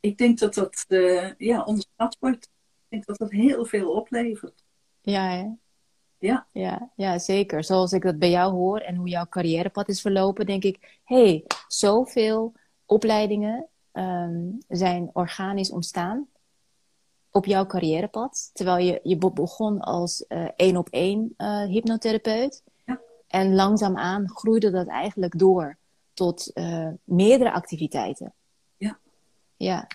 [0.00, 2.44] Ik denk dat dat uh, ja, onderschat wordt.
[2.44, 4.66] Ik denk dat dat heel veel oplevert.
[5.10, 5.56] Ja,
[6.18, 6.46] Ja.
[6.52, 6.90] ja.
[6.96, 7.64] Ja, zeker.
[7.64, 11.22] Zoals ik dat bij jou hoor en hoe jouw carrièrepad is verlopen, denk ik, hé,
[11.22, 12.52] hey, zoveel
[12.86, 16.28] opleidingen um, zijn organisch ontstaan
[17.30, 18.50] op jouw carrièrepad.
[18.52, 22.62] Terwijl je, je begon als uh, één op één uh, hypnotherapeut.
[22.86, 23.00] Ja.
[23.28, 25.76] En langzaamaan groeide dat eigenlijk door
[26.12, 28.32] tot uh, meerdere activiteiten.
[28.76, 28.98] Ja.
[29.56, 29.86] Ja.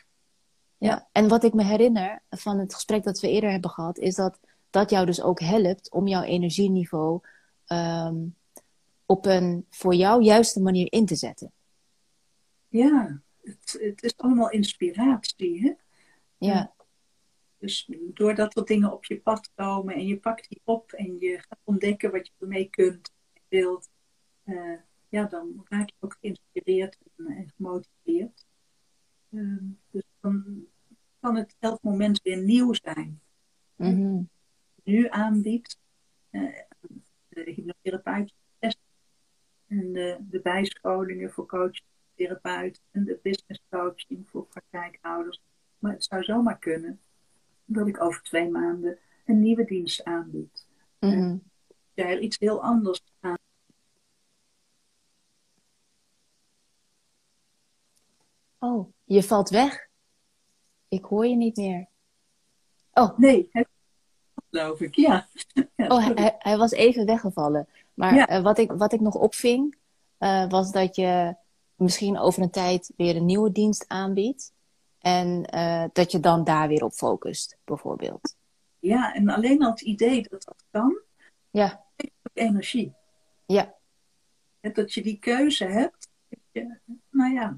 [0.78, 1.08] Ja.
[1.12, 4.40] En wat ik me herinner van het gesprek dat we eerder hebben gehad, is dat
[4.74, 7.22] dat jou dus ook helpt om jouw energieniveau
[7.68, 8.36] um,
[9.06, 11.52] op een voor jou juiste manier in te zetten.
[12.68, 15.74] Ja, het, het is allemaal inspiratie, hè?
[16.38, 16.74] Ja.
[17.58, 21.40] Dus doordat er dingen op je pad komen en je pakt die op en je
[21.48, 23.90] gaat ontdekken wat je ermee kunt en wilt,
[24.46, 24.78] uh,
[25.10, 28.46] ja, dan raak je ook geïnspireerd en, gemotiveerd.
[29.30, 30.66] Uh, dus dan
[31.20, 33.22] kan het elk moment weer nieuw zijn.
[33.76, 34.32] Mm -hmm
[34.84, 35.80] nu aanbiedt.
[36.32, 36.56] Uh,
[37.30, 38.38] de hypnotherapeutische
[39.68, 41.84] en de, de bijscholingen voor coaches,
[42.16, 45.42] therapeuten en de business coaching voor praktijkhouders.
[45.80, 47.02] Maar het zou zomaar kunnen
[47.66, 50.68] dat ik over twee maanden een nieuwe dienst aanbied.
[51.00, 51.44] Mm -hmm.
[51.94, 53.38] jij er iets heel anders aan.
[58.60, 59.88] Oh, je valt weg.
[60.88, 61.88] Ik hoor je niet meer.
[62.94, 63.18] Oh.
[63.18, 63.50] Nee,
[64.54, 65.28] geloof ik, ja.
[65.76, 67.68] oh, hij, hij, was even weggevallen.
[67.94, 69.78] Maar eh, wat, ik, wat ik nog opving,
[70.20, 71.36] uh, was dat je
[71.76, 74.54] misschien over een tijd weer een nieuwe dienst aanbiedt.
[75.00, 78.36] En uh, dat je dan daar weer op focust, bijvoorbeeld.
[78.80, 80.98] Ja, en alleen al het idee dat dat kan,
[81.50, 81.86] ja.
[81.96, 82.94] geeft ook energie.
[83.46, 83.76] Ja.
[84.60, 86.78] En dat je die keuze hebt, dat je,
[87.10, 87.58] nou ja,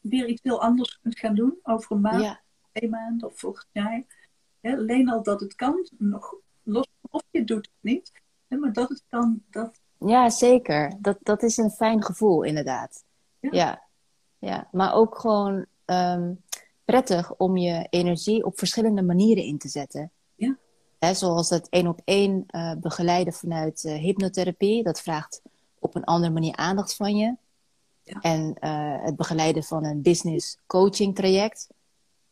[0.00, 2.40] weer iets heel anders kunt gaan doen over een maand, ja.
[2.72, 4.04] twee maanden of volgend jaar
[4.74, 8.12] alleen al dat het kan, nog los of je het doet of niet,
[8.48, 9.80] maar dat het kan, dat...
[9.98, 10.92] Ja, zeker.
[11.00, 13.04] Dat, dat is een fijn gevoel, inderdaad.
[13.40, 13.50] Ja.
[13.52, 13.82] ja.
[14.38, 14.68] ja.
[14.72, 16.42] Maar ook gewoon um,
[16.84, 20.10] prettig om je energie op verschillende manieren in te zetten.
[20.34, 20.56] Ja.
[21.14, 24.82] Zoals het één op één uh, begeleiden vanuit uh, hypnotherapie.
[24.82, 25.42] Dat vraagt
[25.78, 27.36] op een andere manier aandacht van je.
[28.02, 28.20] Ja.
[28.20, 31.68] En uh, het begeleiden van een business coaching traject.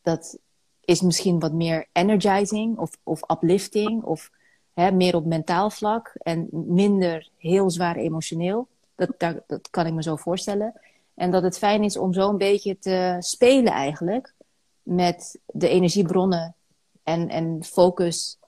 [0.02, 0.38] Dat
[0.84, 4.30] is misschien wat meer energizing of, of uplifting of
[4.74, 8.68] hè, meer op mentaal vlak en minder heel zwaar emotioneel.
[8.94, 10.80] Dat, dat, dat kan ik me zo voorstellen.
[11.14, 14.34] En dat het fijn is om zo een beetje te spelen eigenlijk
[14.82, 16.54] met de energiebronnen
[17.02, 18.38] en, en focus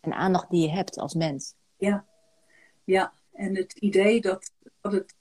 [0.00, 1.54] en aandacht die je hebt als mens.
[1.76, 2.04] Ja,
[2.84, 3.12] ja.
[3.32, 5.14] en het idee dat, dat het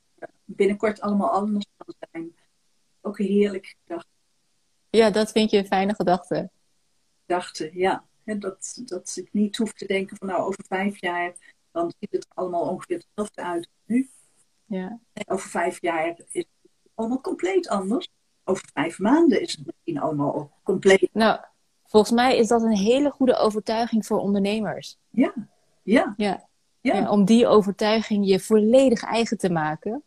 [0.46, 2.36] binnenkort allemaal anders kan zijn.
[3.02, 4.10] Ook een heerlijke gedachte.
[4.90, 6.50] Ja, dat vind je een fijne gedachte
[7.74, 8.04] ja.
[8.24, 11.34] Dat, dat ik niet hoef te denken van nou over vijf jaar,
[11.72, 14.10] dan ziet het allemaal ongeveer hetzelfde uit nu.
[14.66, 15.00] Ja.
[15.14, 18.10] En over vijf jaar is het allemaal compleet anders.
[18.44, 21.10] over vijf maanden is het misschien allemaal compleet.
[21.14, 21.40] Nou,
[21.86, 24.98] volgens mij is dat een hele goede overtuiging voor ondernemers.
[25.10, 25.34] Ja,
[25.84, 26.14] ja.
[26.18, 26.50] Ja.
[26.82, 26.96] Ja.
[26.96, 30.04] Ja, om die overtuiging je volledig eigen te maken.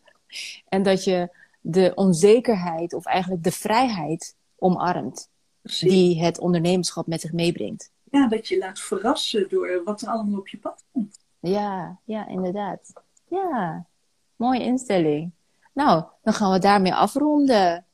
[0.67, 1.29] En dat je
[1.61, 5.29] de onzekerheid of eigenlijk de vrijheid omarmt.
[5.65, 5.89] Precies.
[5.89, 7.91] Die het ondernemerschap met zich meebrengt.
[8.11, 11.19] Ja, dat je laat verrassen door wat er allemaal op je pad komt.
[11.39, 12.93] Ja, ja, inderdaad.
[13.27, 13.85] Ja,
[14.35, 15.31] mooie instelling.
[15.73, 17.85] Nou, dan gaan we daarmee afronden.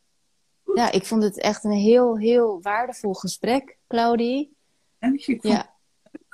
[0.76, 4.56] Ja, ik vond het echt een heel, heel waardevol gesprek, Claudie.
[5.00, 5.74] Dank je, ik Ja,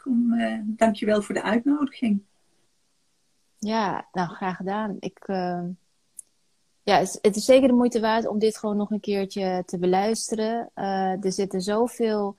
[0.05, 2.21] om, eh, dank je wel voor de uitnodiging.
[3.57, 4.95] ja, nou, graag gedaan.
[4.99, 5.63] Ik, eh,
[6.87, 10.69] ja, het is, zeker de moeite waard om dit gewoon nog een keertje te beluisteren.
[10.73, 12.35] Eh, er zitten zoveel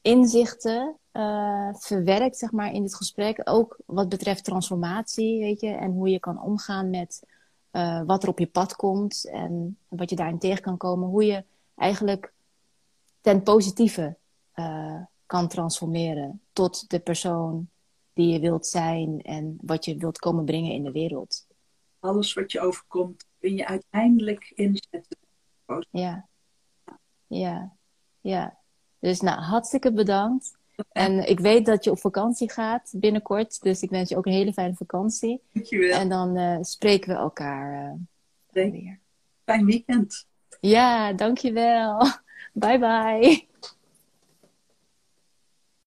[0.00, 3.40] inzichten eh, verwerkt, zeg maar, in dit gesprek.
[3.44, 7.26] Ook wat betreft transformatie, weet je, en hoe je kan omgaan met
[7.70, 11.08] eh, wat er op je pad komt en wat je daarin tegen kan komen.
[11.08, 11.44] Hoe je
[11.76, 12.32] eigenlijk
[13.20, 14.16] ten positieve
[15.26, 17.68] kan transformeren tot de persoon
[18.12, 21.46] die je wilt zijn en wat je wilt komen brengen in de wereld.
[22.00, 25.16] Alles wat je overkomt, kun je uiteindelijk inzetten.
[25.90, 26.28] Ja,
[27.26, 27.72] ja,
[28.20, 28.58] ja.
[28.98, 30.58] Dus nou, hartstikke bedankt.
[30.92, 34.32] En ik weet dat je op vakantie gaat binnenkort, dus ik wens je ook een
[34.32, 35.42] hele fijne vakantie.
[35.52, 35.98] Dankjewel.
[35.98, 37.96] En dan eh, spreken we elkaar
[38.52, 38.98] eh, weer.
[39.44, 40.26] Fijn weekend.
[40.60, 42.06] Ja, dankjewel.
[42.52, 43.48] Bye bye.